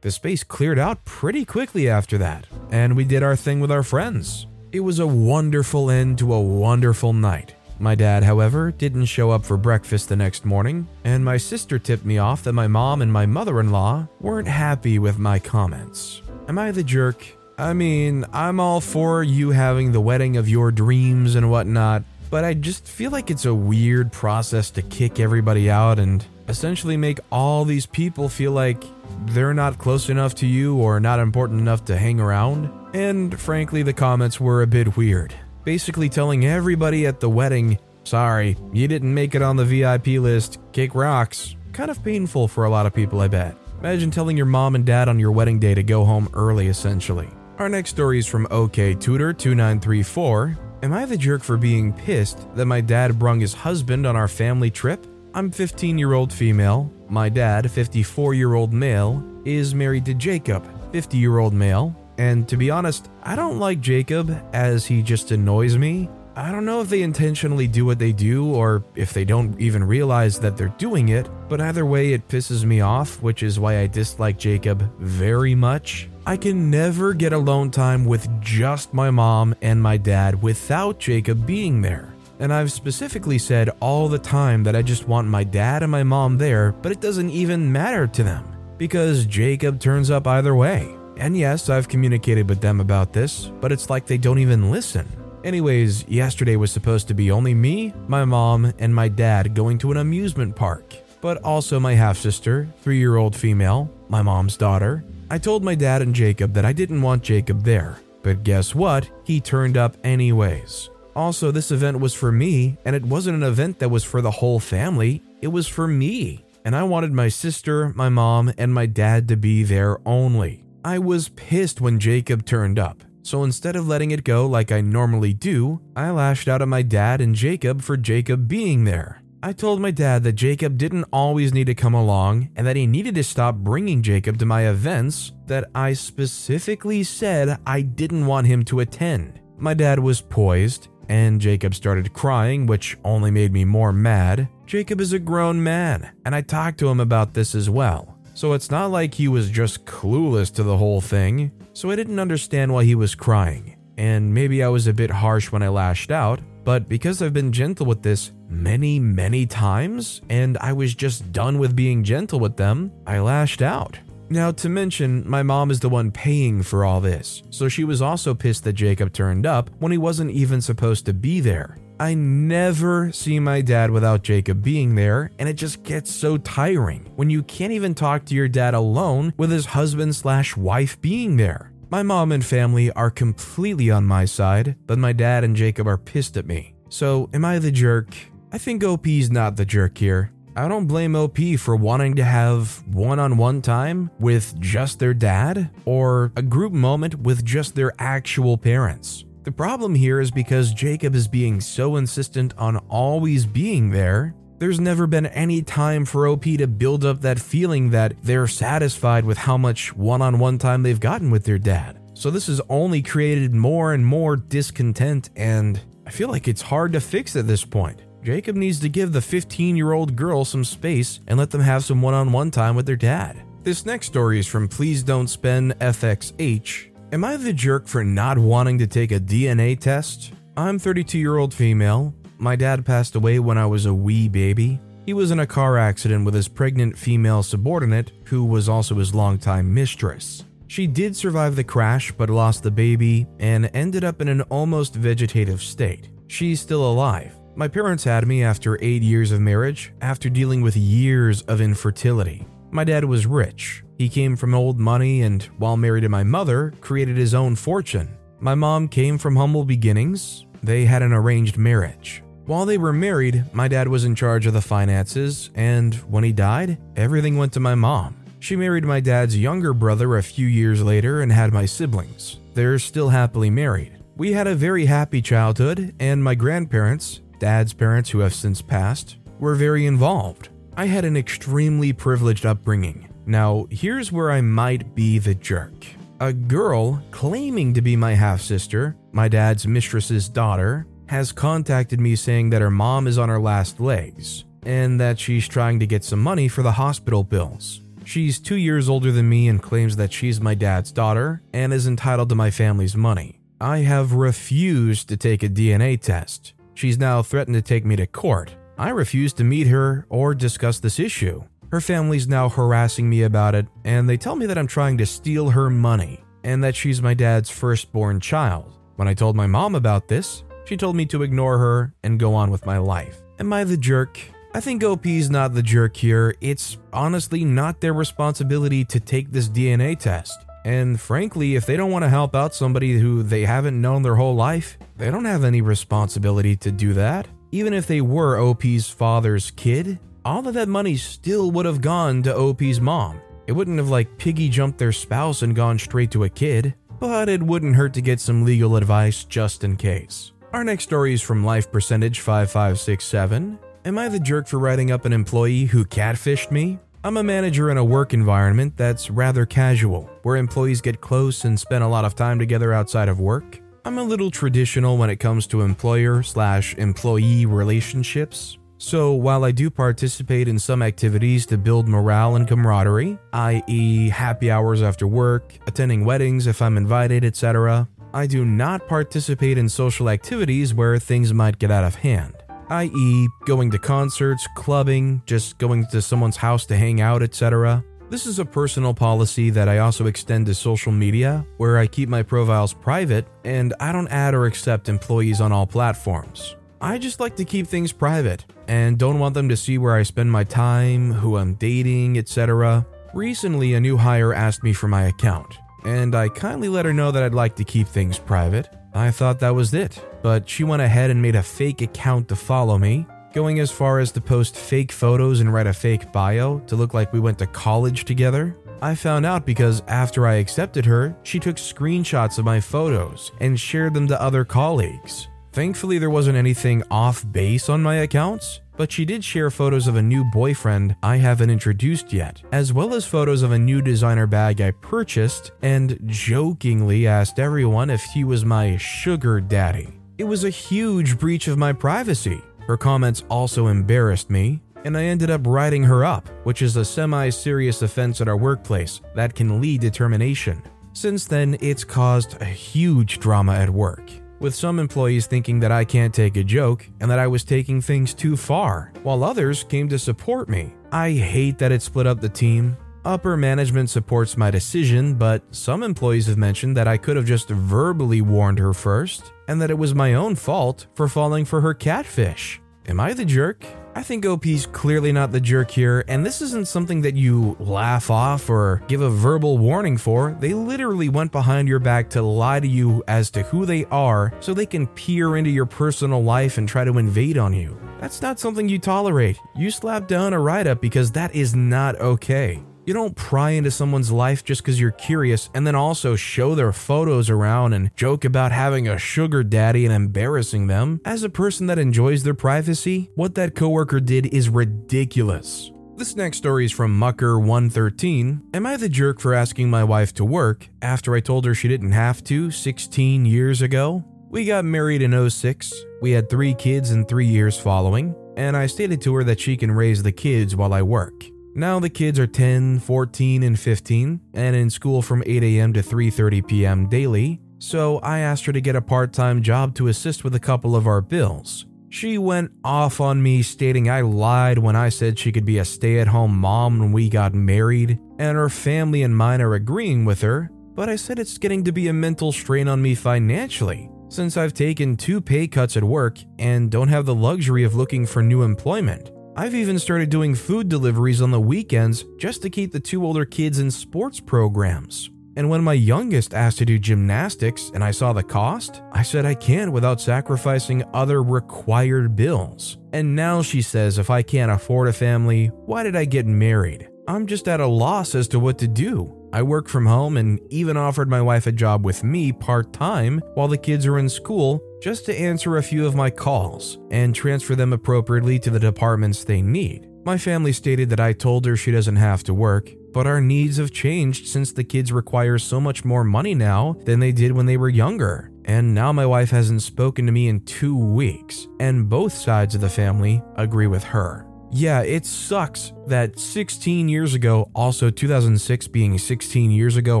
The 0.06 0.12
space 0.12 0.44
cleared 0.44 0.78
out 0.78 1.04
pretty 1.04 1.44
quickly 1.44 1.88
after 1.88 2.16
that, 2.18 2.46
and 2.70 2.94
we 2.94 3.02
did 3.02 3.24
our 3.24 3.34
thing 3.34 3.58
with 3.58 3.72
our 3.72 3.82
friends. 3.82 4.46
It 4.70 4.78
was 4.78 5.00
a 5.00 5.06
wonderful 5.08 5.90
end 5.90 6.18
to 6.18 6.32
a 6.32 6.40
wonderful 6.40 7.12
night. 7.12 7.56
My 7.80 7.96
dad, 7.96 8.22
however, 8.22 8.70
didn't 8.70 9.06
show 9.06 9.32
up 9.32 9.44
for 9.44 9.56
breakfast 9.56 10.08
the 10.08 10.14
next 10.14 10.44
morning, 10.44 10.86
and 11.02 11.24
my 11.24 11.36
sister 11.36 11.80
tipped 11.80 12.04
me 12.04 12.18
off 12.18 12.44
that 12.44 12.52
my 12.52 12.68
mom 12.68 13.02
and 13.02 13.12
my 13.12 13.26
mother 13.26 13.58
in 13.58 13.72
law 13.72 14.06
weren't 14.20 14.46
happy 14.46 15.00
with 15.00 15.18
my 15.18 15.40
comments. 15.40 16.22
Am 16.46 16.56
I 16.56 16.70
the 16.70 16.84
jerk? 16.84 17.26
I 17.58 17.72
mean, 17.72 18.24
I'm 18.32 18.60
all 18.60 18.80
for 18.80 19.24
you 19.24 19.50
having 19.50 19.90
the 19.90 20.00
wedding 20.00 20.36
of 20.36 20.48
your 20.48 20.70
dreams 20.70 21.34
and 21.34 21.50
whatnot, 21.50 22.04
but 22.30 22.44
I 22.44 22.54
just 22.54 22.86
feel 22.86 23.10
like 23.10 23.32
it's 23.32 23.44
a 23.44 23.52
weird 23.52 24.12
process 24.12 24.70
to 24.70 24.82
kick 24.82 25.18
everybody 25.18 25.68
out 25.68 25.98
and 25.98 26.24
essentially 26.48 26.96
make 26.96 27.18
all 27.32 27.64
these 27.64 27.86
people 27.86 28.28
feel 28.28 28.52
like 28.52 28.84
they're 29.26 29.54
not 29.54 29.78
close 29.78 30.08
enough 30.08 30.34
to 30.36 30.46
you 30.46 30.76
or 30.76 31.00
not 31.00 31.20
important 31.20 31.60
enough 31.60 31.84
to 31.86 31.96
hang 31.96 32.20
around. 32.20 32.70
And 32.94 33.38
frankly, 33.38 33.82
the 33.82 33.92
comments 33.92 34.40
were 34.40 34.62
a 34.62 34.66
bit 34.66 34.96
weird 34.96 35.34
basically 35.64 36.08
telling 36.08 36.46
everybody 36.46 37.06
at 37.06 37.18
the 37.18 37.28
wedding 37.28 37.76
Sorry, 38.06 38.56
you 38.72 38.86
didn't 38.86 39.12
make 39.12 39.34
it 39.34 39.42
on 39.42 39.56
the 39.56 39.64
VIP 39.64 40.22
list. 40.22 40.60
Kick 40.70 40.94
rocks. 40.94 41.56
Kind 41.72 41.90
of 41.90 42.02
painful 42.04 42.46
for 42.46 42.64
a 42.64 42.70
lot 42.70 42.86
of 42.86 42.94
people, 42.94 43.20
I 43.20 43.26
bet. 43.26 43.56
Imagine 43.80 44.12
telling 44.12 44.36
your 44.36 44.46
mom 44.46 44.76
and 44.76 44.86
dad 44.86 45.08
on 45.08 45.18
your 45.18 45.32
wedding 45.32 45.58
day 45.58 45.74
to 45.74 45.82
go 45.82 46.04
home 46.04 46.28
early, 46.32 46.68
essentially. 46.68 47.28
Our 47.58 47.68
next 47.68 47.90
story 47.90 48.20
is 48.20 48.26
from 48.26 48.46
OK 48.52 48.94
Tutor 48.94 49.32
2934. 49.32 50.56
Am 50.84 50.92
I 50.92 51.04
the 51.04 51.16
jerk 51.16 51.42
for 51.42 51.56
being 51.56 51.92
pissed 51.92 52.46
that 52.54 52.66
my 52.66 52.80
dad 52.80 53.18
brung 53.18 53.40
his 53.40 53.54
husband 53.54 54.06
on 54.06 54.14
our 54.14 54.28
family 54.28 54.70
trip? 54.70 55.04
I'm 55.34 55.50
15 55.50 55.98
year 55.98 56.12
old 56.12 56.32
female. 56.32 56.92
My 57.08 57.28
dad, 57.28 57.70
54 57.70 58.34
year 58.34 58.54
old 58.54 58.72
male, 58.72 59.22
is 59.44 59.74
married 59.74 60.04
to 60.06 60.14
Jacob, 60.14 60.66
50 60.92 61.16
year 61.16 61.38
old 61.38 61.54
male. 61.54 61.94
And 62.18 62.48
to 62.48 62.56
be 62.56 62.70
honest, 62.70 63.10
I 63.22 63.36
don't 63.36 63.58
like 63.58 63.80
Jacob 63.80 64.36
as 64.52 64.86
he 64.86 65.02
just 65.02 65.30
annoys 65.30 65.76
me. 65.76 66.08
I 66.38 66.52
don't 66.52 66.66
know 66.66 66.82
if 66.82 66.90
they 66.90 67.00
intentionally 67.00 67.66
do 67.66 67.86
what 67.86 67.98
they 67.98 68.12
do 68.12 68.54
or 68.54 68.84
if 68.94 69.14
they 69.14 69.24
don't 69.24 69.58
even 69.58 69.82
realize 69.82 70.38
that 70.40 70.54
they're 70.56 70.68
doing 70.76 71.08
it, 71.08 71.30
but 71.48 71.62
either 71.62 71.86
way, 71.86 72.12
it 72.12 72.28
pisses 72.28 72.62
me 72.62 72.82
off, 72.82 73.22
which 73.22 73.42
is 73.42 73.58
why 73.58 73.78
I 73.78 73.86
dislike 73.86 74.36
Jacob 74.36 74.90
very 74.98 75.54
much. 75.54 76.10
I 76.26 76.36
can 76.36 76.70
never 76.70 77.14
get 77.14 77.32
alone 77.32 77.70
time 77.70 78.04
with 78.04 78.28
just 78.42 78.92
my 78.92 79.10
mom 79.10 79.54
and 79.62 79.82
my 79.82 79.96
dad 79.96 80.42
without 80.42 80.98
Jacob 80.98 81.46
being 81.46 81.80
there. 81.80 82.12
And 82.38 82.52
I've 82.52 82.72
specifically 82.72 83.38
said 83.38 83.70
all 83.80 84.08
the 84.08 84.18
time 84.18 84.62
that 84.64 84.76
I 84.76 84.82
just 84.82 85.08
want 85.08 85.28
my 85.28 85.44
dad 85.44 85.82
and 85.82 85.90
my 85.90 86.02
mom 86.02 86.36
there, 86.38 86.72
but 86.72 86.92
it 86.92 87.00
doesn't 87.00 87.30
even 87.30 87.72
matter 87.72 88.06
to 88.06 88.22
them 88.22 88.56
because 88.78 89.24
Jacob 89.24 89.80
turns 89.80 90.10
up 90.10 90.26
either 90.26 90.54
way. 90.54 90.94
And 91.16 91.36
yes, 91.36 91.70
I've 91.70 91.88
communicated 91.88 92.48
with 92.48 92.60
them 92.60 92.80
about 92.80 93.12
this, 93.12 93.46
but 93.60 93.72
it's 93.72 93.88
like 93.88 94.06
they 94.06 94.18
don't 94.18 94.38
even 94.38 94.70
listen. 94.70 95.08
Anyways, 95.44 96.06
yesterday 96.08 96.56
was 96.56 96.70
supposed 96.70 97.08
to 97.08 97.14
be 97.14 97.30
only 97.30 97.54
me, 97.54 97.94
my 98.08 98.24
mom, 98.24 98.72
and 98.78 98.94
my 98.94 99.08
dad 99.08 99.54
going 99.54 99.78
to 99.78 99.92
an 99.92 99.96
amusement 99.96 100.54
park, 100.54 100.94
but 101.20 101.42
also 101.42 101.80
my 101.80 101.94
half 101.94 102.18
sister, 102.18 102.68
three 102.82 102.98
year 102.98 103.16
old 103.16 103.34
female, 103.34 103.90
my 104.08 104.20
mom's 104.20 104.56
daughter. 104.56 105.04
I 105.30 105.38
told 105.38 105.64
my 105.64 105.74
dad 105.74 106.02
and 106.02 106.14
Jacob 106.14 106.52
that 106.54 106.64
I 106.64 106.72
didn't 106.72 107.00
want 107.00 107.22
Jacob 107.22 107.62
there, 107.62 107.96
but 108.22 108.42
guess 108.42 108.74
what? 108.74 109.08
He 109.24 109.40
turned 109.40 109.76
up 109.76 109.96
anyways. 110.04 110.90
Also, 111.16 111.50
this 111.50 111.70
event 111.70 111.98
was 111.98 112.12
for 112.12 112.30
me, 112.30 112.76
and 112.84 112.94
it 112.94 113.02
wasn't 113.02 113.34
an 113.34 113.42
event 113.42 113.78
that 113.78 113.88
was 113.88 114.04
for 114.04 114.20
the 114.20 114.30
whole 114.30 114.60
family, 114.60 115.22
it 115.40 115.48
was 115.48 115.66
for 115.66 115.88
me. 115.88 116.44
And 116.66 116.76
I 116.76 116.82
wanted 116.82 117.12
my 117.12 117.28
sister, 117.28 117.94
my 117.96 118.10
mom, 118.10 118.52
and 118.58 118.74
my 118.74 118.84
dad 118.84 119.26
to 119.28 119.36
be 119.36 119.62
there 119.62 119.98
only. 120.06 120.62
I 120.84 120.98
was 120.98 121.30
pissed 121.30 121.80
when 121.80 121.98
Jacob 121.98 122.44
turned 122.44 122.78
up. 122.78 123.02
So 123.22 123.44
instead 123.44 123.76
of 123.76 123.88
letting 123.88 124.10
it 124.10 124.24
go 124.24 124.46
like 124.46 124.70
I 124.70 124.82
normally 124.82 125.32
do, 125.32 125.80
I 125.96 126.10
lashed 126.10 126.48
out 126.48 126.60
at 126.60 126.68
my 126.68 126.82
dad 126.82 127.22
and 127.22 127.34
Jacob 127.34 127.80
for 127.80 127.96
Jacob 127.96 128.46
being 128.46 128.84
there. 128.84 129.22
I 129.42 129.52
told 129.52 129.80
my 129.80 129.90
dad 129.90 130.22
that 130.24 130.34
Jacob 130.34 130.76
didn't 130.76 131.06
always 131.12 131.54
need 131.54 131.66
to 131.68 131.74
come 131.74 131.94
along 131.94 132.50
and 132.56 132.66
that 132.66 132.76
he 132.76 132.86
needed 132.86 133.14
to 133.14 133.24
stop 133.24 133.56
bringing 133.56 134.02
Jacob 134.02 134.38
to 134.38 134.46
my 134.46 134.68
events 134.68 135.32
that 135.46 135.70
I 135.74 135.94
specifically 135.94 137.02
said 137.04 137.58
I 137.66 137.80
didn't 137.80 138.26
want 138.26 138.48
him 138.48 138.64
to 138.66 138.80
attend. 138.80 139.40
My 139.58 139.72
dad 139.72 139.98
was 139.98 140.20
poised, 140.20 140.88
and 141.08 141.40
Jacob 141.40 141.74
started 141.74 142.12
crying, 142.12 142.66
which 142.66 142.96
only 143.04 143.30
made 143.30 143.52
me 143.52 143.64
more 143.64 143.92
mad. 143.92 144.48
Jacob 144.66 145.00
is 145.00 145.12
a 145.12 145.18
grown 145.18 145.62
man, 145.62 146.10
and 146.24 146.34
I 146.34 146.42
talked 146.42 146.78
to 146.80 146.88
him 146.88 147.00
about 147.00 147.34
this 147.34 147.54
as 147.54 147.70
well. 147.70 148.18
So 148.34 148.52
it's 148.52 148.70
not 148.70 148.90
like 148.90 149.14
he 149.14 149.28
was 149.28 149.50
just 149.50 149.84
clueless 149.86 150.52
to 150.54 150.62
the 150.62 150.76
whole 150.76 151.00
thing 151.00 151.52
so 151.76 151.90
I 151.90 151.96
didn't 151.96 152.18
understand 152.18 152.72
why 152.72 152.84
he 152.84 152.94
was 152.94 153.14
crying. 153.14 153.76
And 153.98 154.32
maybe 154.32 154.62
I 154.64 154.68
was 154.68 154.86
a 154.86 154.94
bit 154.94 155.10
harsh 155.10 155.52
when 155.52 155.62
I 155.62 155.68
lashed 155.68 156.10
out, 156.10 156.40
but 156.64 156.88
because 156.88 157.20
I've 157.20 157.34
been 157.34 157.52
gentle 157.52 157.84
with 157.84 158.02
this 158.02 158.32
many, 158.48 158.98
many 158.98 159.44
times, 159.44 160.22
and 160.30 160.56
I 160.58 160.72
was 160.72 160.94
just 160.94 161.32
done 161.32 161.58
with 161.58 161.76
being 161.76 162.02
gentle 162.02 162.40
with 162.40 162.56
them, 162.56 162.92
I 163.06 163.18
lashed 163.20 163.60
out. 163.60 163.98
Now, 164.28 164.50
to 164.50 164.68
mention, 164.68 165.28
my 165.28 165.42
mom 165.44 165.70
is 165.70 165.78
the 165.78 165.88
one 165.88 166.10
paying 166.10 166.62
for 166.62 166.84
all 166.84 167.00
this, 167.00 167.44
so 167.50 167.68
she 167.68 167.84
was 167.84 168.02
also 168.02 168.34
pissed 168.34 168.64
that 168.64 168.72
Jacob 168.72 169.12
turned 169.12 169.46
up 169.46 169.70
when 169.78 169.92
he 169.92 169.98
wasn't 169.98 170.32
even 170.32 170.60
supposed 170.60 171.06
to 171.06 171.14
be 171.14 171.40
there. 171.40 171.76
I 172.00 172.14
never 172.14 173.12
see 173.12 173.38
my 173.38 173.60
dad 173.60 173.90
without 173.90 174.22
Jacob 174.22 174.62
being 174.62 174.96
there, 174.96 175.30
and 175.38 175.48
it 175.48 175.54
just 175.54 175.82
gets 175.84 176.10
so 176.10 176.38
tiring 176.38 177.10
when 177.14 177.30
you 177.30 177.42
can't 177.44 177.72
even 177.72 177.94
talk 177.94 178.24
to 178.26 178.34
your 178.34 178.48
dad 178.48 178.74
alone 178.74 179.32
with 179.36 179.50
his 179.50 179.64
husband 179.64 180.14
slash 180.14 180.56
wife 180.56 181.00
being 181.00 181.36
there. 181.36 181.72
My 181.88 182.02
mom 182.02 182.32
and 182.32 182.44
family 182.44 182.90
are 182.92 183.10
completely 183.10 183.90
on 183.92 184.04
my 184.04 184.24
side, 184.24 184.76
but 184.86 184.98
my 184.98 185.12
dad 185.12 185.44
and 185.44 185.54
Jacob 185.54 185.86
are 185.86 185.96
pissed 185.96 186.36
at 186.36 186.46
me. 186.46 186.74
So, 186.88 187.30
am 187.32 187.44
I 187.44 187.60
the 187.60 187.70
jerk? 187.70 188.08
I 188.52 188.58
think 188.58 188.82
OP's 188.82 189.30
not 189.30 189.56
the 189.56 189.64
jerk 189.64 189.96
here. 189.96 190.32
I 190.58 190.68
don't 190.68 190.86
blame 190.86 191.14
OP 191.14 191.36
for 191.58 191.76
wanting 191.76 192.16
to 192.16 192.24
have 192.24 192.82
one 192.86 193.18
on 193.18 193.36
one 193.36 193.60
time 193.60 194.10
with 194.18 194.58
just 194.58 194.98
their 194.98 195.12
dad 195.12 195.68
or 195.84 196.32
a 196.34 196.40
group 196.40 196.72
moment 196.72 197.14
with 197.14 197.44
just 197.44 197.74
their 197.74 197.92
actual 197.98 198.56
parents. 198.56 199.26
The 199.42 199.52
problem 199.52 199.94
here 199.94 200.18
is 200.18 200.30
because 200.30 200.72
Jacob 200.72 201.14
is 201.14 201.28
being 201.28 201.60
so 201.60 201.96
insistent 201.96 202.54
on 202.56 202.78
always 202.88 203.44
being 203.44 203.90
there, 203.90 204.34
there's 204.58 204.80
never 204.80 205.06
been 205.06 205.26
any 205.26 205.60
time 205.60 206.06
for 206.06 206.26
OP 206.26 206.44
to 206.44 206.66
build 206.66 207.04
up 207.04 207.20
that 207.20 207.38
feeling 207.38 207.90
that 207.90 208.14
they're 208.22 208.46
satisfied 208.46 209.26
with 209.26 209.36
how 209.36 209.58
much 209.58 209.94
one 209.94 210.22
on 210.22 210.38
one 210.38 210.56
time 210.56 210.82
they've 210.82 210.98
gotten 210.98 211.30
with 211.30 211.44
their 211.44 211.58
dad. 211.58 212.00
So 212.14 212.30
this 212.30 212.46
has 212.46 212.62
only 212.70 213.02
created 213.02 213.54
more 213.54 213.92
and 213.92 214.06
more 214.06 214.36
discontent, 214.36 215.28
and 215.36 215.78
I 216.06 216.10
feel 216.10 216.30
like 216.30 216.48
it's 216.48 216.62
hard 216.62 216.94
to 216.94 217.00
fix 217.02 217.36
at 217.36 217.46
this 217.46 217.62
point. 217.62 218.05
Jacob 218.26 218.56
needs 218.56 218.80
to 218.80 218.88
give 218.88 219.12
the 219.12 219.20
15 219.20 219.76
year 219.76 219.92
old 219.92 220.16
girl 220.16 220.44
some 220.44 220.64
space 220.64 221.20
and 221.28 221.38
let 221.38 221.48
them 221.50 221.60
have 221.60 221.84
some 221.84 222.02
one 222.02 222.12
on 222.12 222.32
one 222.32 222.50
time 222.50 222.74
with 222.74 222.84
their 222.84 222.96
dad. 222.96 223.40
This 223.62 223.86
next 223.86 224.08
story 224.08 224.40
is 224.40 224.48
from 224.48 224.66
Please 224.66 225.04
Don't 225.04 225.28
Spend 225.28 225.78
FXH, 225.78 226.88
Am 227.12 227.24
I 227.24 227.36
the 227.36 227.52
jerk 227.52 227.86
for 227.86 228.02
not 228.02 228.36
wanting 228.36 228.80
to 228.80 228.88
take 228.88 229.12
a 229.12 229.20
DNA 229.20 229.78
test? 229.78 230.32
I'm 230.56 230.76
32 230.76 231.20
year 231.20 231.36
old 231.36 231.54
female. 231.54 232.16
My 232.36 232.56
dad 232.56 232.84
passed 232.84 233.14
away 233.14 233.38
when 233.38 233.58
I 233.58 233.66
was 233.66 233.86
a 233.86 233.94
wee 233.94 234.28
baby. 234.28 234.80
He 235.04 235.14
was 235.14 235.30
in 235.30 235.38
a 235.38 235.46
car 235.46 235.78
accident 235.78 236.24
with 236.24 236.34
his 236.34 236.48
pregnant 236.48 236.98
female 236.98 237.44
subordinate, 237.44 238.10
who 238.24 238.44
was 238.44 238.68
also 238.68 238.96
his 238.96 239.14
longtime 239.14 239.72
mistress. 239.72 240.44
She 240.66 240.88
did 240.88 241.14
survive 241.14 241.54
the 241.54 241.62
crash 241.62 242.10
but 242.10 242.28
lost 242.28 242.64
the 242.64 242.72
baby 242.72 243.28
and 243.38 243.70
ended 243.72 244.02
up 244.02 244.20
in 244.20 244.26
an 244.26 244.42
almost 244.42 244.96
vegetative 244.96 245.62
state. 245.62 246.10
She's 246.26 246.60
still 246.60 246.90
alive. 246.90 247.32
My 247.58 247.68
parents 247.68 248.04
had 248.04 248.28
me 248.28 248.42
after 248.44 248.78
eight 248.82 249.00
years 249.00 249.32
of 249.32 249.40
marriage, 249.40 249.90
after 250.02 250.28
dealing 250.28 250.60
with 250.60 250.76
years 250.76 251.40
of 251.42 251.62
infertility. 251.62 252.46
My 252.70 252.84
dad 252.84 253.06
was 253.06 253.26
rich, 253.26 253.82
he 253.96 254.10
came 254.10 254.36
from 254.36 254.54
old 254.54 254.78
money 254.78 255.22
and, 255.22 255.42
while 255.56 255.78
married 255.78 256.02
to 256.02 256.10
my 256.10 256.22
mother, 256.22 256.74
created 256.82 257.16
his 257.16 257.32
own 257.32 257.56
fortune. 257.56 258.14
My 258.40 258.54
mom 258.54 258.88
came 258.88 259.16
from 259.16 259.36
humble 259.36 259.64
beginnings. 259.64 260.44
They 260.62 260.84
had 260.84 261.00
an 261.00 261.14
arranged 261.14 261.56
marriage. 261.56 262.22
While 262.44 262.66
they 262.66 262.76
were 262.76 262.92
married, 262.92 263.44
my 263.54 263.68
dad 263.68 263.88
was 263.88 264.04
in 264.04 264.14
charge 264.14 264.44
of 264.44 264.52
the 264.52 264.60
finances, 264.60 265.48
and 265.54 265.94
when 266.10 266.24
he 266.24 266.32
died, 266.32 266.78
everything 266.94 267.38
went 267.38 267.54
to 267.54 267.60
my 267.60 267.74
mom. 267.74 268.16
She 268.38 268.54
married 268.54 268.84
my 268.84 269.00
dad's 269.00 269.36
younger 269.36 269.72
brother 269.72 270.18
a 270.18 270.22
few 270.22 270.46
years 270.46 270.82
later 270.82 271.22
and 271.22 271.32
had 271.32 271.54
my 271.54 271.64
siblings. 271.64 272.36
They're 272.52 272.78
still 272.78 273.08
happily 273.08 273.48
married. 273.48 273.92
We 274.16 274.32
had 274.32 274.46
a 274.46 274.54
very 274.54 274.86
happy 274.86 275.22
childhood, 275.22 275.94
and 275.98 276.22
my 276.22 276.34
grandparents, 276.34 277.20
dad's 277.38 277.72
parents 277.72 278.10
who 278.10 278.20
have 278.20 278.34
since 278.34 278.62
passed, 278.62 279.16
were 279.38 279.54
very 279.54 279.86
involved. 279.86 280.48
I 280.76 280.86
had 280.86 281.04
an 281.04 281.16
extremely 281.16 281.92
privileged 281.92 282.44
upbringing. 282.44 283.08
Now, 283.26 283.66
here's 283.70 284.12
where 284.12 284.30
I 284.30 284.40
might 284.40 284.94
be 284.94 285.18
the 285.18 285.34
jerk. 285.34 285.86
A 286.20 286.32
girl 286.32 287.02
claiming 287.10 287.74
to 287.74 287.82
be 287.82 287.96
my 287.96 288.14
half 288.14 288.40
sister, 288.40 288.96
my 289.12 289.28
dad's 289.28 289.66
mistress's 289.66 290.28
daughter, 290.28 290.86
has 291.08 291.32
contacted 291.32 292.00
me 292.00 292.16
saying 292.16 292.50
that 292.50 292.62
her 292.62 292.70
mom 292.70 293.06
is 293.06 293.18
on 293.18 293.28
her 293.28 293.40
last 293.40 293.80
legs 293.80 294.44
and 294.64 295.00
that 295.00 295.18
she's 295.18 295.46
trying 295.46 295.78
to 295.78 295.86
get 295.86 296.04
some 296.04 296.22
money 296.22 296.48
for 296.48 296.62
the 296.62 296.72
hospital 296.72 297.22
bills. 297.22 297.80
She's 298.04 298.38
two 298.38 298.56
years 298.56 298.88
older 298.88 299.10
than 299.12 299.28
me 299.28 299.48
and 299.48 299.62
claims 299.62 299.96
that 299.96 300.12
she's 300.12 300.40
my 300.40 300.54
dad's 300.54 300.92
daughter 300.92 301.42
and 301.52 301.72
is 301.72 301.86
entitled 301.86 302.28
to 302.28 302.34
my 302.34 302.50
family's 302.50 302.96
money. 302.96 303.40
I 303.60 303.78
have 303.78 304.12
refused 304.12 305.08
to 305.08 305.16
take 305.16 305.42
a 305.42 305.48
DNA 305.48 306.00
test. 306.00 306.52
She's 306.76 306.98
now 306.98 307.22
threatened 307.22 307.54
to 307.54 307.62
take 307.62 307.86
me 307.86 307.96
to 307.96 308.06
court. 308.06 308.54
I 308.76 308.90
refuse 308.90 309.32
to 309.34 309.44
meet 309.44 309.66
her 309.68 310.04
or 310.10 310.34
discuss 310.34 310.78
this 310.78 311.00
issue. 311.00 311.42
Her 311.72 311.80
family's 311.80 312.28
now 312.28 312.50
harassing 312.50 313.08
me 313.08 313.22
about 313.22 313.54
it, 313.54 313.66
and 313.86 314.06
they 314.06 314.18
tell 314.18 314.36
me 314.36 314.44
that 314.44 314.58
I'm 314.58 314.66
trying 314.66 314.98
to 314.98 315.06
steal 315.06 315.48
her 315.48 315.70
money 315.70 316.20
and 316.44 316.62
that 316.62 316.76
she's 316.76 317.00
my 317.00 317.14
dad's 317.14 317.48
firstborn 317.48 318.20
child. 318.20 318.78
When 318.96 319.08
I 319.08 319.14
told 319.14 319.36
my 319.36 319.46
mom 319.46 319.74
about 319.74 320.06
this, 320.06 320.44
she 320.66 320.76
told 320.76 320.96
me 320.96 321.06
to 321.06 321.22
ignore 321.22 321.56
her 321.56 321.94
and 322.04 322.20
go 322.20 322.34
on 322.34 322.50
with 322.50 322.66
my 322.66 322.76
life. 322.76 323.22
Am 323.38 323.54
I 323.54 323.64
the 323.64 323.78
jerk? 323.78 324.20
I 324.52 324.60
think 324.60 324.84
OP's 324.84 325.30
not 325.30 325.54
the 325.54 325.62
jerk 325.62 325.96
here. 325.96 326.34
It's 326.42 326.76
honestly 326.92 327.42
not 327.44 327.80
their 327.80 327.94
responsibility 327.94 328.84
to 328.84 329.00
take 329.00 329.32
this 329.32 329.48
DNA 329.48 329.98
test. 329.98 330.45
And 330.66 331.00
frankly, 331.00 331.54
if 331.54 331.64
they 331.64 331.76
don't 331.76 331.92
want 331.92 332.02
to 332.02 332.08
help 332.08 332.34
out 332.34 332.52
somebody 332.52 332.98
who 332.98 333.22
they 333.22 333.42
haven't 333.42 333.80
known 333.80 334.02
their 334.02 334.16
whole 334.16 334.34
life, 334.34 334.76
they 334.96 335.12
don't 335.12 335.24
have 335.24 335.44
any 335.44 335.60
responsibility 335.60 336.56
to 336.56 336.72
do 336.72 336.92
that. 336.94 337.28
Even 337.52 337.72
if 337.72 337.86
they 337.86 338.00
were 338.00 338.36
OP's 338.36 338.90
father's 338.90 339.52
kid, 339.52 340.00
all 340.24 340.48
of 340.48 340.54
that 340.54 340.66
money 340.66 340.96
still 340.96 341.52
would 341.52 341.66
have 341.66 341.80
gone 341.80 342.20
to 342.24 342.36
OP's 342.36 342.80
mom. 342.80 343.20
It 343.46 343.52
wouldn't 343.52 343.78
have 343.78 343.90
like 343.90 344.18
piggy 344.18 344.48
jumped 344.48 344.78
their 344.78 344.90
spouse 344.90 345.42
and 345.42 345.54
gone 345.54 345.78
straight 345.78 346.10
to 346.10 346.24
a 346.24 346.28
kid, 346.28 346.74
but 346.98 347.28
it 347.28 347.44
wouldn't 347.44 347.76
hurt 347.76 347.94
to 347.94 348.02
get 348.02 348.18
some 348.18 348.44
legal 348.44 348.74
advice 348.74 349.22
just 349.22 349.62
in 349.62 349.76
case. 349.76 350.32
Our 350.52 350.64
next 350.64 350.82
story 350.82 351.14
is 351.14 351.22
from 351.22 351.44
Life 351.44 351.70
Percentage 351.70 352.18
5567. 352.18 353.60
Am 353.84 353.98
I 353.98 354.08
the 354.08 354.18
jerk 354.18 354.48
for 354.48 354.58
writing 354.58 354.90
up 354.90 355.04
an 355.04 355.12
employee 355.12 355.66
who 355.66 355.84
catfished 355.84 356.50
me? 356.50 356.80
I'm 357.06 357.18
a 357.18 357.22
manager 357.22 357.70
in 357.70 357.78
a 357.78 357.84
work 357.84 358.14
environment 358.14 358.76
that's 358.76 359.10
rather 359.10 359.46
casual, 359.46 360.10
where 360.24 360.34
employees 360.34 360.80
get 360.80 361.00
close 361.00 361.44
and 361.44 361.56
spend 361.56 361.84
a 361.84 361.86
lot 361.86 362.04
of 362.04 362.16
time 362.16 362.36
together 362.36 362.72
outside 362.72 363.08
of 363.08 363.20
work. 363.20 363.60
I'm 363.84 363.98
a 363.98 364.02
little 364.02 364.28
traditional 364.28 364.98
when 364.98 365.08
it 365.08 365.18
comes 365.20 365.46
to 365.48 365.60
employer 365.60 366.24
slash 366.24 366.74
employee 366.74 367.46
relationships. 367.46 368.58
So, 368.78 369.12
while 369.12 369.44
I 369.44 369.52
do 369.52 369.70
participate 369.70 370.48
in 370.48 370.58
some 370.58 370.82
activities 370.82 371.46
to 371.46 371.56
build 371.56 371.86
morale 371.86 372.34
and 372.34 372.48
camaraderie, 372.48 373.16
i.e., 373.34 374.08
happy 374.08 374.50
hours 374.50 374.82
after 374.82 375.06
work, 375.06 375.56
attending 375.68 376.04
weddings 376.04 376.48
if 376.48 376.60
I'm 376.60 376.76
invited, 376.76 377.24
etc., 377.24 377.88
I 378.12 378.26
do 378.26 378.44
not 378.44 378.88
participate 378.88 379.58
in 379.58 379.68
social 379.68 380.08
activities 380.08 380.74
where 380.74 380.98
things 380.98 381.32
might 381.32 381.60
get 381.60 381.70
out 381.70 381.84
of 381.84 381.94
hand, 381.94 382.34
i.e., 382.70 383.28
going 383.44 383.70
to 383.70 383.78
concerts, 383.78 384.46
clubbing, 384.54 385.22
just 385.26 385.58
going 385.58 385.86
to 385.86 386.02
someone's 386.02 386.36
house 386.36 386.66
to 386.66 386.76
hang 386.76 387.00
out, 387.00 387.22
etc. 387.22 387.84
This 388.08 388.26
is 388.26 388.38
a 388.38 388.44
personal 388.44 388.94
policy 388.94 389.50
that 389.50 389.68
I 389.68 389.78
also 389.78 390.06
extend 390.06 390.46
to 390.46 390.54
social 390.54 390.92
media, 390.92 391.44
where 391.56 391.78
I 391.78 391.88
keep 391.88 392.08
my 392.08 392.22
profiles 392.22 392.72
private 392.72 393.26
and 393.44 393.74
I 393.80 393.90
don't 393.90 394.08
add 394.08 394.34
or 394.34 394.46
accept 394.46 394.88
employees 394.88 395.40
on 395.40 395.50
all 395.50 395.66
platforms. 395.66 396.54
I 396.80 396.98
just 396.98 397.18
like 397.18 397.34
to 397.36 397.44
keep 397.44 397.66
things 397.66 397.90
private 397.90 398.44
and 398.68 398.98
don't 398.98 399.18
want 399.18 399.34
them 399.34 399.48
to 399.48 399.56
see 399.56 399.78
where 399.78 399.96
I 399.96 400.04
spend 400.04 400.30
my 400.30 400.44
time, 400.44 401.12
who 401.12 401.36
I'm 401.36 401.54
dating, 401.54 402.18
etc. 402.18 402.86
Recently, 403.14 403.74
a 403.74 403.80
new 403.80 403.96
hire 403.96 404.34
asked 404.34 404.62
me 404.62 404.72
for 404.72 404.86
my 404.86 405.04
account, 405.04 405.58
and 405.84 406.14
I 406.14 406.28
kindly 406.28 406.68
let 406.68 406.84
her 406.84 406.92
know 406.92 407.10
that 407.10 407.22
I'd 407.22 407.34
like 407.34 407.56
to 407.56 407.64
keep 407.64 407.88
things 407.88 408.18
private. 408.18 408.68
I 408.96 409.10
thought 409.10 409.40
that 409.40 409.54
was 409.54 409.74
it, 409.74 410.02
but 410.22 410.48
she 410.48 410.64
went 410.64 410.82
ahead 410.82 411.10
and 411.10 411.20
made 411.20 411.36
a 411.36 411.42
fake 411.42 411.82
account 411.82 412.28
to 412.28 412.36
follow 412.36 412.78
me, 412.78 413.06
going 413.34 413.60
as 413.60 413.70
far 413.70 413.98
as 413.98 414.10
to 414.12 414.20
post 414.20 414.56
fake 414.56 414.90
photos 414.90 415.40
and 415.40 415.52
write 415.52 415.66
a 415.66 415.72
fake 415.72 416.10
bio 416.12 416.60
to 416.60 416.76
look 416.76 416.94
like 416.94 417.12
we 417.12 417.20
went 417.20 417.38
to 417.38 417.46
college 417.46 418.06
together. 418.06 418.56
I 418.80 418.94
found 418.94 419.26
out 419.26 419.44
because 419.44 419.82
after 419.88 420.26
I 420.26 420.34
accepted 420.34 420.86
her, 420.86 421.14
she 421.22 421.38
took 421.38 421.56
screenshots 421.56 422.38
of 422.38 422.44
my 422.44 422.60
photos 422.60 423.32
and 423.40 423.60
shared 423.60 423.92
them 423.94 424.06
to 424.08 424.20
other 424.20 424.44
colleagues. 424.44 425.28
Thankfully, 425.52 425.98
there 425.98 426.10
wasn't 426.10 426.36
anything 426.36 426.82
off 426.90 427.24
base 427.32 427.68
on 427.68 427.82
my 427.82 427.96
accounts, 427.96 428.60
but 428.76 428.92
she 428.92 429.04
did 429.04 429.24
share 429.24 429.50
photos 429.50 429.86
of 429.86 429.96
a 429.96 430.02
new 430.02 430.24
boyfriend 430.24 430.96
I 431.02 431.16
haven't 431.16 431.50
introduced 431.50 432.12
yet, 432.12 432.42
as 432.52 432.72
well 432.72 432.94
as 432.94 433.04
photos 433.04 433.42
of 433.42 433.52
a 433.52 433.58
new 433.58 433.82
designer 433.82 434.26
bag 434.26 434.60
I 434.60 434.70
purchased, 434.70 435.52
and 435.62 435.98
jokingly 436.06 437.06
asked 437.06 437.38
everyone 437.38 437.90
if 437.90 438.02
he 438.02 438.24
was 438.24 438.44
my 438.44 438.76
sugar 438.76 439.40
daddy. 439.40 439.88
It 440.18 440.24
was 440.24 440.44
a 440.44 440.50
huge 440.50 441.18
breach 441.18 441.48
of 441.48 441.58
my 441.58 441.72
privacy. 441.72 442.40
Her 442.66 442.76
comments 442.76 443.24
also 443.30 443.68
embarrassed 443.68 444.30
me, 444.30 444.62
and 444.84 444.96
I 444.96 445.04
ended 445.04 445.30
up 445.30 445.46
writing 445.46 445.82
her 445.84 446.04
up, 446.04 446.28
which 446.44 446.62
is 446.62 446.76
a 446.76 446.84
semi 446.84 447.30
serious 447.30 447.82
offense 447.82 448.20
at 448.20 448.28
our 448.28 448.36
workplace 448.36 449.00
that 449.14 449.34
can 449.34 449.60
lead 449.60 449.82
to 449.82 449.90
termination. 449.90 450.62
Since 450.92 451.26
then, 451.26 451.58
it's 451.60 451.84
caused 451.84 452.40
a 452.40 452.46
huge 452.46 453.18
drama 453.18 453.52
at 453.52 453.68
work 453.68 454.10
with 454.38 454.54
some 454.54 454.78
employees 454.78 455.26
thinking 455.26 455.60
that 455.60 455.72
I 455.72 455.84
can't 455.84 456.14
take 456.14 456.36
a 456.36 456.44
joke 456.44 456.86
and 457.00 457.10
that 457.10 457.18
I 457.18 457.26
was 457.26 457.44
taking 457.44 457.80
things 457.80 458.14
too 458.14 458.36
far, 458.36 458.92
while 459.02 459.24
others 459.24 459.64
came 459.64 459.88
to 459.88 459.98
support 459.98 460.48
me. 460.48 460.74
I 460.92 461.12
hate 461.12 461.58
that 461.58 461.72
it 461.72 461.82
split 461.82 462.06
up 462.06 462.20
the 462.20 462.28
team. 462.28 462.76
Upper 463.04 463.36
management 463.36 463.88
supports 463.88 464.36
my 464.36 464.50
decision, 464.50 465.14
but 465.14 465.42
some 465.54 465.82
employees 465.82 466.26
have 466.26 466.38
mentioned 466.38 466.76
that 466.76 466.88
I 466.88 466.96
could 466.96 467.16
have 467.16 467.24
just 467.24 467.48
verbally 467.48 468.20
warned 468.20 468.58
her 468.58 468.74
first, 468.74 469.32
and 469.46 469.62
that 469.62 469.70
it 469.70 469.78
was 469.78 469.94
my 469.94 470.14
own 470.14 470.34
fault 470.34 470.86
for 470.94 471.06
falling 471.06 471.44
for 471.44 471.60
her 471.60 471.72
catfish. 471.72 472.60
Am 472.88 472.98
I 472.98 473.12
the 473.12 473.24
jerk? 473.24 473.64
I 473.96 474.02
think 474.02 474.26
OP's 474.26 474.66
clearly 474.66 475.10
not 475.10 475.32
the 475.32 475.40
jerk 475.40 475.70
here, 475.70 476.04
and 476.06 476.24
this 476.24 476.42
isn't 476.42 476.68
something 476.68 477.00
that 477.00 477.14
you 477.14 477.56
laugh 477.58 478.10
off 478.10 478.50
or 478.50 478.82
give 478.88 479.00
a 479.00 479.08
verbal 479.08 479.56
warning 479.56 479.96
for. 479.96 480.36
They 480.38 480.52
literally 480.52 481.08
went 481.08 481.32
behind 481.32 481.66
your 481.66 481.78
back 481.78 482.10
to 482.10 482.20
lie 482.20 482.60
to 482.60 482.68
you 482.68 483.02
as 483.08 483.30
to 483.30 483.42
who 483.44 483.64
they 483.64 483.86
are 483.86 484.34
so 484.40 484.52
they 484.52 484.66
can 484.66 484.86
peer 484.88 485.38
into 485.38 485.48
your 485.48 485.64
personal 485.64 486.22
life 486.22 486.58
and 486.58 486.68
try 486.68 486.84
to 486.84 486.98
invade 486.98 487.38
on 487.38 487.54
you. 487.54 487.74
That's 487.98 488.20
not 488.20 488.38
something 488.38 488.68
you 488.68 488.78
tolerate. 488.78 489.38
You 489.56 489.70
slap 489.70 490.08
down 490.08 490.34
a 490.34 490.40
write 490.40 490.66
up 490.66 490.82
because 490.82 491.10
that 491.12 491.34
is 491.34 491.54
not 491.54 491.98
okay. 491.98 492.62
You 492.86 492.94
don't 492.94 493.16
pry 493.16 493.50
into 493.50 493.72
someone's 493.72 494.12
life 494.12 494.44
just 494.44 494.62
because 494.62 494.80
you're 494.80 494.92
curious 494.92 495.50
and 495.54 495.66
then 495.66 495.74
also 495.74 496.14
show 496.14 496.54
their 496.54 496.72
photos 496.72 497.28
around 497.28 497.72
and 497.72 497.90
joke 497.96 498.24
about 498.24 498.52
having 498.52 498.86
a 498.86 498.96
sugar 498.96 499.42
daddy 499.42 499.84
and 499.84 499.92
embarrassing 499.92 500.68
them. 500.68 501.00
As 501.04 501.24
a 501.24 501.28
person 501.28 501.66
that 501.66 501.80
enjoys 501.80 502.22
their 502.22 502.32
privacy, 502.32 503.10
what 503.16 503.34
that 503.34 503.56
coworker 503.56 503.98
did 503.98 504.32
is 504.32 504.48
ridiculous. 504.48 505.72
This 505.96 506.14
next 506.14 506.36
story 506.36 506.64
is 506.64 506.70
from 506.70 506.96
Mucker113. 507.00 508.54
Am 508.54 508.66
I 508.66 508.76
the 508.76 508.88
jerk 508.88 509.18
for 509.18 509.34
asking 509.34 509.68
my 509.68 509.82
wife 509.82 510.14
to 510.14 510.24
work 510.24 510.68
after 510.80 511.16
I 511.16 511.20
told 511.20 511.44
her 511.44 511.56
she 511.56 511.66
didn't 511.66 511.90
have 511.90 512.22
to 512.24 512.52
16 512.52 513.26
years 513.26 513.62
ago? 513.62 514.04
We 514.30 514.44
got 514.44 514.64
married 514.64 515.02
in 515.02 515.28
06. 515.28 515.74
We 516.02 516.12
had 516.12 516.30
three 516.30 516.54
kids 516.54 516.92
in 516.92 517.04
three 517.04 517.26
years 517.26 517.58
following, 517.58 518.14
and 518.36 518.56
I 518.56 518.66
stated 518.66 519.00
to 519.02 519.14
her 519.16 519.24
that 519.24 519.40
she 519.40 519.56
can 519.56 519.72
raise 519.72 520.04
the 520.04 520.12
kids 520.12 520.54
while 520.54 520.72
I 520.72 520.82
work. 520.82 521.24
Now 521.56 521.80
the 521.80 521.88
kids 521.88 522.18
are 522.18 522.26
10, 522.26 522.80
14, 522.80 523.42
and 523.42 523.58
15 523.58 524.20
and 524.34 524.54
in 524.54 524.68
school 524.68 525.00
from 525.00 525.22
8 525.24 525.42
a.m. 525.42 525.72
to 525.72 525.82
3:30 525.82 526.46
p.m. 526.46 526.86
daily, 526.86 527.40
so 527.58 527.98
I 528.00 528.18
asked 528.18 528.44
her 528.44 528.52
to 528.52 528.60
get 528.60 528.76
a 528.76 528.82
part-time 528.82 529.40
job 529.40 529.74
to 529.76 529.88
assist 529.88 530.22
with 530.22 530.34
a 530.34 530.38
couple 530.38 530.76
of 530.76 530.86
our 530.86 531.00
bills. 531.00 531.64
She 531.88 532.18
went 532.18 532.50
off 532.62 533.00
on 533.00 533.22
me 533.22 533.40
stating 533.40 533.88
I 533.88 534.02
lied 534.02 534.58
when 534.58 534.76
I 534.76 534.90
said 534.90 535.18
she 535.18 535.32
could 535.32 535.46
be 535.46 535.56
a 535.56 535.64
stay-at-home 535.64 536.36
mom 536.36 536.78
when 536.78 536.92
we 536.92 537.08
got 537.08 537.32
married, 537.32 537.98
and 538.18 538.36
her 538.36 538.50
family 538.50 539.02
and 539.02 539.16
mine 539.16 539.40
are 539.40 539.54
agreeing 539.54 540.04
with 540.04 540.20
her, 540.20 540.50
but 540.74 540.90
I 540.90 540.96
said 540.96 541.18
it's 541.18 541.38
getting 541.38 541.64
to 541.64 541.72
be 541.72 541.88
a 541.88 541.92
mental 541.94 542.32
strain 542.32 542.68
on 542.68 542.82
me 542.82 542.94
financially 542.94 543.88
since 544.08 544.36
I've 544.36 544.52
taken 544.52 544.94
two 544.94 545.22
pay 545.22 545.48
cuts 545.48 545.74
at 545.74 545.84
work 545.84 546.18
and 546.38 546.70
don't 546.70 546.88
have 546.88 547.06
the 547.06 547.14
luxury 547.14 547.64
of 547.64 547.74
looking 547.74 548.04
for 548.04 548.22
new 548.22 548.42
employment. 548.42 549.10
I've 549.38 549.54
even 549.54 549.78
started 549.78 550.08
doing 550.08 550.34
food 550.34 550.70
deliveries 550.70 551.20
on 551.20 551.30
the 551.30 551.38
weekends 551.38 552.06
just 552.16 552.40
to 552.40 552.48
keep 552.48 552.72
the 552.72 552.80
two 552.80 553.04
older 553.04 553.26
kids 553.26 553.58
in 553.58 553.70
sports 553.70 554.18
programs. 554.18 555.10
And 555.36 555.50
when 555.50 555.62
my 555.62 555.74
youngest 555.74 556.32
asked 556.32 556.56
to 556.58 556.64
do 556.64 556.78
gymnastics 556.78 557.70
and 557.74 557.84
I 557.84 557.90
saw 557.90 558.14
the 558.14 558.22
cost, 558.22 558.80
I 558.92 559.02
said 559.02 559.26
I 559.26 559.34
can't 559.34 559.72
without 559.72 560.00
sacrificing 560.00 560.84
other 560.94 561.22
required 561.22 562.16
bills. 562.16 562.78
And 562.94 563.14
now 563.14 563.42
she 563.42 563.60
says 563.60 563.98
if 563.98 564.08
I 564.08 564.22
can't 564.22 564.50
afford 564.50 564.88
a 564.88 564.94
family, 564.94 565.48
why 565.48 565.82
did 565.82 565.96
I 565.96 566.06
get 566.06 566.24
married? 566.24 566.88
I'm 567.06 567.26
just 567.26 567.46
at 567.46 567.60
a 567.60 567.66
loss 567.66 568.14
as 568.14 568.28
to 568.28 568.40
what 568.40 568.56
to 568.60 568.66
do. 568.66 569.28
I 569.34 569.42
work 569.42 569.68
from 569.68 569.84
home 569.84 570.16
and 570.16 570.40
even 570.48 570.78
offered 570.78 571.10
my 571.10 571.20
wife 571.20 571.46
a 571.46 571.52
job 571.52 571.84
with 571.84 572.02
me 572.02 572.32
part 572.32 572.72
time 572.72 573.20
while 573.34 573.48
the 573.48 573.58
kids 573.58 573.84
are 573.84 573.98
in 573.98 574.08
school 574.08 574.62
just 574.80 575.06
to 575.06 575.18
answer 575.18 575.56
a 575.56 575.62
few 575.62 575.86
of 575.86 575.94
my 575.94 576.10
calls 576.10 576.78
and 576.90 577.14
transfer 577.14 577.54
them 577.54 577.72
appropriately 577.72 578.38
to 578.40 578.50
the 578.50 578.60
departments 578.60 579.24
they 579.24 579.42
need. 579.42 579.88
My 580.04 580.16
family 580.16 580.52
stated 580.52 580.90
that 580.90 581.00
I 581.00 581.12
told 581.12 581.44
her 581.46 581.56
she 581.56 581.72
doesn't 581.72 581.96
have 581.96 582.22
to 582.24 582.34
work, 582.34 582.70
but 582.92 583.06
our 583.06 583.20
needs 583.20 583.56
have 583.56 583.72
changed 583.72 584.28
since 584.28 584.52
the 584.52 584.62
kids 584.62 584.92
require 584.92 585.36
so 585.36 585.60
much 585.60 585.84
more 585.84 586.04
money 586.04 586.34
now 586.34 586.76
than 586.84 587.00
they 587.00 587.12
did 587.12 587.32
when 587.32 587.46
they 587.46 587.56
were 587.56 587.68
younger. 587.68 588.30
And 588.44 588.72
now 588.72 588.92
my 588.92 589.04
wife 589.04 589.30
hasn't 589.30 589.62
spoken 589.62 590.06
to 590.06 590.12
me 590.12 590.28
in 590.28 590.44
two 590.44 590.78
weeks, 590.78 591.48
and 591.58 591.88
both 591.88 592.12
sides 592.12 592.54
of 592.54 592.60
the 592.60 592.68
family 592.68 593.20
agree 593.34 593.66
with 593.66 593.82
her. 593.82 594.26
Yeah, 594.52 594.82
it 594.82 595.04
sucks 595.04 595.72
that 595.88 596.18
16 596.18 596.88
years 596.88 597.14
ago, 597.14 597.50
also 597.54 597.90
2006 597.90 598.68
being 598.68 598.96
16 598.96 599.50
years 599.50 599.76
ago, 599.76 600.00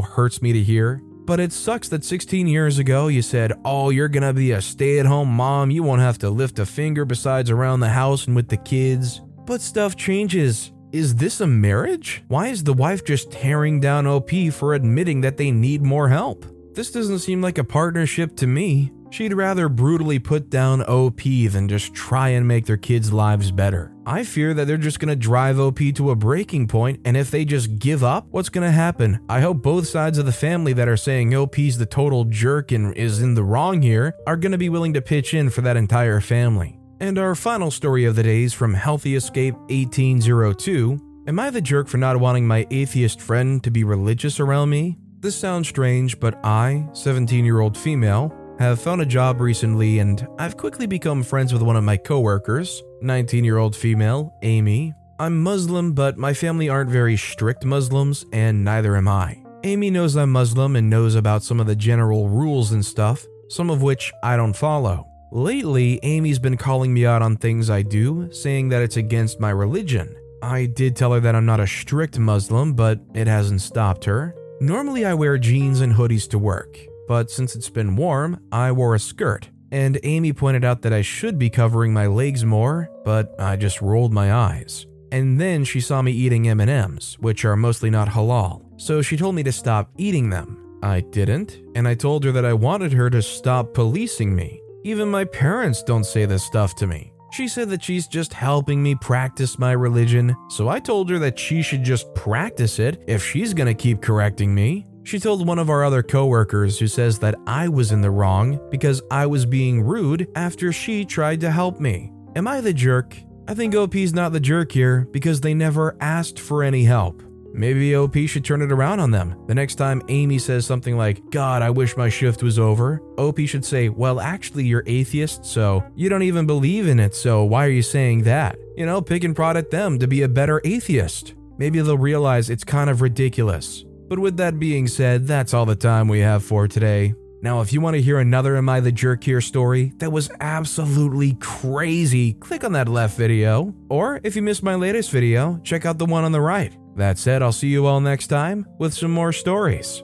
hurts 0.00 0.40
me 0.40 0.52
to 0.52 0.62
hear. 0.62 1.02
But 1.26 1.40
it 1.40 1.52
sucks 1.52 1.88
that 1.88 2.04
16 2.04 2.46
years 2.46 2.78
ago 2.78 3.08
you 3.08 3.20
said, 3.20 3.52
Oh, 3.64 3.90
you're 3.90 4.08
gonna 4.08 4.32
be 4.32 4.52
a 4.52 4.62
stay 4.62 5.00
at 5.00 5.06
home 5.06 5.28
mom. 5.28 5.72
You 5.72 5.82
won't 5.82 6.00
have 6.00 6.18
to 6.18 6.30
lift 6.30 6.60
a 6.60 6.66
finger 6.66 7.04
besides 7.04 7.50
around 7.50 7.80
the 7.80 7.88
house 7.88 8.28
and 8.28 8.36
with 8.36 8.48
the 8.48 8.56
kids. 8.56 9.20
But 9.44 9.60
stuff 9.60 9.96
changes. 9.96 10.72
Is 10.92 11.16
this 11.16 11.40
a 11.40 11.46
marriage? 11.46 12.22
Why 12.28 12.46
is 12.46 12.62
the 12.62 12.72
wife 12.72 13.04
just 13.04 13.32
tearing 13.32 13.80
down 13.80 14.06
OP 14.06 14.30
for 14.52 14.74
admitting 14.74 15.20
that 15.22 15.36
they 15.36 15.50
need 15.50 15.82
more 15.82 16.08
help? 16.08 16.46
This 16.74 16.92
doesn't 16.92 17.18
seem 17.18 17.42
like 17.42 17.58
a 17.58 17.64
partnership 17.64 18.36
to 18.36 18.46
me. 18.46 18.92
She'd 19.10 19.34
rather 19.34 19.68
brutally 19.68 20.20
put 20.20 20.48
down 20.48 20.82
OP 20.82 21.22
than 21.22 21.68
just 21.68 21.92
try 21.92 22.30
and 22.30 22.46
make 22.46 22.66
their 22.66 22.76
kids' 22.76 23.12
lives 23.12 23.50
better. 23.50 23.95
I 24.08 24.22
fear 24.22 24.54
that 24.54 24.68
they're 24.68 24.76
just 24.76 25.00
gonna 25.00 25.16
drive 25.16 25.58
OP 25.58 25.80
to 25.96 26.12
a 26.12 26.14
breaking 26.14 26.68
point, 26.68 27.00
and 27.04 27.16
if 27.16 27.28
they 27.28 27.44
just 27.44 27.80
give 27.80 28.04
up, 28.04 28.28
what's 28.30 28.48
gonna 28.48 28.70
happen? 28.70 29.18
I 29.28 29.40
hope 29.40 29.62
both 29.62 29.88
sides 29.88 30.16
of 30.16 30.26
the 30.26 30.32
family 30.32 30.72
that 30.74 30.86
are 30.86 30.96
saying 30.96 31.34
OP's 31.34 31.76
the 31.76 31.86
total 31.86 32.24
jerk 32.24 32.70
and 32.70 32.96
is 32.96 33.20
in 33.20 33.34
the 33.34 33.42
wrong 33.42 33.82
here 33.82 34.14
are 34.24 34.36
gonna 34.36 34.58
be 34.58 34.68
willing 34.68 34.94
to 34.94 35.02
pitch 35.02 35.34
in 35.34 35.50
for 35.50 35.62
that 35.62 35.76
entire 35.76 36.20
family. 36.20 36.78
And 37.00 37.18
our 37.18 37.34
final 37.34 37.72
story 37.72 38.04
of 38.04 38.14
the 38.14 38.22
day 38.22 38.44
is 38.44 38.54
from 38.54 38.74
Healthy 38.74 39.16
Escape 39.16 39.56
1802. 39.70 41.00
Am 41.26 41.40
I 41.40 41.50
the 41.50 41.60
jerk 41.60 41.88
for 41.88 41.96
not 41.96 42.20
wanting 42.20 42.46
my 42.46 42.64
atheist 42.70 43.20
friend 43.20 43.60
to 43.64 43.72
be 43.72 43.82
religious 43.82 44.38
around 44.38 44.70
me? 44.70 44.98
This 45.18 45.34
sounds 45.34 45.66
strange, 45.66 46.20
but 46.20 46.38
I, 46.44 46.86
17 46.92 47.44
year 47.44 47.58
old 47.58 47.76
female, 47.76 48.32
have 48.58 48.80
found 48.80 49.02
a 49.02 49.06
job 49.06 49.40
recently 49.40 49.98
and 49.98 50.26
I've 50.38 50.56
quickly 50.56 50.86
become 50.86 51.22
friends 51.22 51.52
with 51.52 51.62
one 51.62 51.76
of 51.76 51.84
my 51.84 51.96
coworkers, 51.96 52.82
19 53.02 53.44
year 53.44 53.58
old 53.58 53.76
female, 53.76 54.34
Amy. 54.42 54.94
I'm 55.18 55.42
Muslim, 55.42 55.92
but 55.92 56.18
my 56.18 56.34
family 56.34 56.68
aren't 56.68 56.90
very 56.90 57.16
strict 57.16 57.64
Muslims, 57.64 58.26
and 58.32 58.62
neither 58.64 58.96
am 58.96 59.08
I. 59.08 59.42
Amy 59.64 59.90
knows 59.90 60.14
I'm 60.14 60.30
Muslim 60.30 60.76
and 60.76 60.90
knows 60.90 61.14
about 61.14 61.42
some 61.42 61.58
of 61.58 61.66
the 61.66 61.74
general 61.74 62.28
rules 62.28 62.72
and 62.72 62.84
stuff, 62.84 63.24
some 63.48 63.70
of 63.70 63.80
which 63.80 64.12
I 64.22 64.36
don't 64.36 64.54
follow. 64.54 65.08
Lately, 65.32 65.98
Amy's 66.02 66.38
been 66.38 66.56
calling 66.56 66.92
me 66.92 67.06
out 67.06 67.22
on 67.22 67.36
things 67.36 67.70
I 67.70 67.82
do, 67.82 68.30
saying 68.30 68.68
that 68.68 68.82
it's 68.82 68.96
against 68.96 69.40
my 69.40 69.50
religion. 69.50 70.14
I 70.42 70.66
did 70.66 70.94
tell 70.94 71.12
her 71.12 71.20
that 71.20 71.34
I'm 71.34 71.46
not 71.46 71.60
a 71.60 71.66
strict 71.66 72.18
Muslim, 72.18 72.74
but 72.74 73.00
it 73.14 73.26
hasn't 73.26 73.62
stopped 73.62 74.04
her. 74.04 74.34
Normally, 74.60 75.04
I 75.04 75.14
wear 75.14 75.38
jeans 75.38 75.80
and 75.80 75.92
hoodies 75.92 76.28
to 76.30 76.38
work, 76.38 76.78
but 77.08 77.30
since 77.30 77.54
it's 77.54 77.70
been 77.70 77.96
warm, 77.96 78.40
I 78.52 78.72
wore 78.72 78.94
a 78.94 78.98
skirt. 78.98 79.48
And 79.72 79.98
Amy 80.04 80.32
pointed 80.32 80.64
out 80.64 80.82
that 80.82 80.92
I 80.92 81.02
should 81.02 81.38
be 81.38 81.50
covering 81.50 81.92
my 81.92 82.06
legs 82.06 82.44
more, 82.44 82.88
but 83.04 83.34
I 83.40 83.56
just 83.56 83.82
rolled 83.82 84.12
my 84.12 84.32
eyes. 84.32 84.86
And 85.12 85.40
then 85.40 85.64
she 85.64 85.80
saw 85.80 86.02
me 86.02 86.12
eating 86.12 86.48
M&Ms, 86.48 87.16
which 87.20 87.44
are 87.44 87.56
mostly 87.56 87.90
not 87.90 88.08
halal. 88.08 88.62
So 88.80 89.02
she 89.02 89.16
told 89.16 89.34
me 89.34 89.42
to 89.44 89.52
stop 89.52 89.90
eating 89.96 90.30
them. 90.30 90.78
I 90.82 91.00
didn't, 91.00 91.60
and 91.74 91.88
I 91.88 91.94
told 91.94 92.24
her 92.24 92.32
that 92.32 92.44
I 92.44 92.52
wanted 92.52 92.92
her 92.92 93.10
to 93.10 93.22
stop 93.22 93.74
policing 93.74 94.34
me. 94.34 94.60
Even 94.84 95.08
my 95.08 95.24
parents 95.24 95.82
don't 95.82 96.04
say 96.04 96.26
this 96.26 96.44
stuff 96.44 96.74
to 96.76 96.86
me. 96.86 97.12
She 97.32 97.48
said 97.48 97.70
that 97.70 97.82
she's 97.82 98.06
just 98.06 98.32
helping 98.32 98.82
me 98.82 98.94
practice 98.94 99.58
my 99.58 99.72
religion, 99.72 100.36
so 100.48 100.68
I 100.68 100.78
told 100.78 101.10
her 101.10 101.18
that 101.18 101.38
she 101.38 101.60
should 101.60 101.82
just 101.82 102.14
practice 102.14 102.78
it 102.78 103.02
if 103.06 103.24
she's 103.24 103.52
gonna 103.52 103.74
keep 103.74 104.00
correcting 104.00 104.54
me. 104.54 104.86
She 105.06 105.20
told 105.20 105.46
one 105.46 105.60
of 105.60 105.70
our 105.70 105.84
other 105.84 106.02
coworkers 106.02 106.80
who 106.80 106.88
says 106.88 107.20
that 107.20 107.36
I 107.46 107.68
was 107.68 107.92
in 107.92 108.00
the 108.00 108.10
wrong 108.10 108.58
because 108.72 109.00
I 109.08 109.24
was 109.24 109.46
being 109.46 109.80
rude 109.80 110.26
after 110.34 110.72
she 110.72 111.04
tried 111.04 111.40
to 111.42 111.50
help 111.52 111.78
me. 111.78 112.12
Am 112.34 112.48
I 112.48 112.60
the 112.60 112.74
jerk? 112.74 113.16
I 113.46 113.54
think 113.54 113.76
OP's 113.76 114.12
not 114.12 114.32
the 114.32 114.40
jerk 114.40 114.72
here 114.72 115.06
because 115.12 115.40
they 115.40 115.54
never 115.54 115.96
asked 116.00 116.40
for 116.40 116.64
any 116.64 116.82
help. 116.82 117.22
Maybe 117.52 117.94
OP 117.94 118.16
should 118.26 118.44
turn 118.44 118.62
it 118.62 118.72
around 118.72 118.98
on 118.98 119.12
them. 119.12 119.36
The 119.46 119.54
next 119.54 119.76
time 119.76 120.02
Amy 120.08 120.40
says 120.40 120.66
something 120.66 120.96
like, 120.96 121.22
God, 121.30 121.62
I 121.62 121.70
wish 121.70 121.96
my 121.96 122.08
shift 122.08 122.42
was 122.42 122.58
over, 122.58 123.00
OP 123.16 123.38
should 123.42 123.64
say, 123.64 123.88
Well, 123.88 124.18
actually, 124.18 124.64
you're 124.64 124.82
atheist, 124.86 125.44
so 125.44 125.84
you 125.94 126.08
don't 126.08 126.24
even 126.24 126.46
believe 126.46 126.88
in 126.88 126.98
it, 126.98 127.14
so 127.14 127.44
why 127.44 127.64
are 127.64 127.70
you 127.70 127.80
saying 127.80 128.24
that? 128.24 128.58
You 128.76 128.86
know, 128.86 129.00
pick 129.00 129.22
and 129.22 129.36
prod 129.36 129.56
at 129.56 129.70
them 129.70 130.00
to 130.00 130.08
be 130.08 130.22
a 130.22 130.28
better 130.28 130.60
atheist. 130.64 131.34
Maybe 131.58 131.80
they'll 131.80 131.96
realize 131.96 132.50
it's 132.50 132.64
kind 132.64 132.90
of 132.90 133.02
ridiculous. 133.02 133.84
But 134.08 134.18
with 134.18 134.36
that 134.36 134.58
being 134.58 134.86
said, 134.86 135.26
that's 135.26 135.52
all 135.52 135.66
the 135.66 135.76
time 135.76 136.08
we 136.08 136.20
have 136.20 136.44
for 136.44 136.68
today. 136.68 137.14
Now, 137.42 137.60
if 137.60 137.72
you 137.72 137.80
want 137.80 137.94
to 137.96 138.02
hear 138.02 138.18
another 138.18 138.56
Am 138.56 138.68
I 138.68 138.80
the 138.80 138.90
Jerk 138.90 139.22
Here 139.22 139.40
story 139.40 139.92
that 139.98 140.10
was 140.10 140.30
absolutely 140.40 141.34
crazy, 141.40 142.32
click 142.34 142.64
on 142.64 142.72
that 142.72 142.88
left 142.88 143.16
video. 143.16 143.74
Or 143.88 144.20
if 144.24 144.36
you 144.36 144.42
missed 144.42 144.62
my 144.62 144.74
latest 144.74 145.10
video, 145.10 145.60
check 145.62 145.84
out 145.84 145.98
the 145.98 146.06
one 146.06 146.24
on 146.24 146.32
the 146.32 146.40
right. 146.40 146.76
That 146.96 147.18
said, 147.18 147.42
I'll 147.42 147.52
see 147.52 147.68
you 147.68 147.86
all 147.86 148.00
next 148.00 148.28
time 148.28 148.66
with 148.78 148.94
some 148.94 149.10
more 149.10 149.32
stories. 149.32 150.02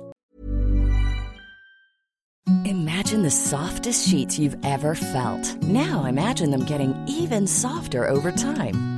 Imagine 2.64 3.22
the 3.22 3.30
softest 3.30 4.08
sheets 4.08 4.38
you've 4.38 4.56
ever 4.64 4.94
felt. 4.94 5.56
Now 5.62 6.04
imagine 6.04 6.50
them 6.50 6.64
getting 6.64 6.94
even 7.08 7.46
softer 7.46 8.06
over 8.08 8.30
time. 8.30 8.91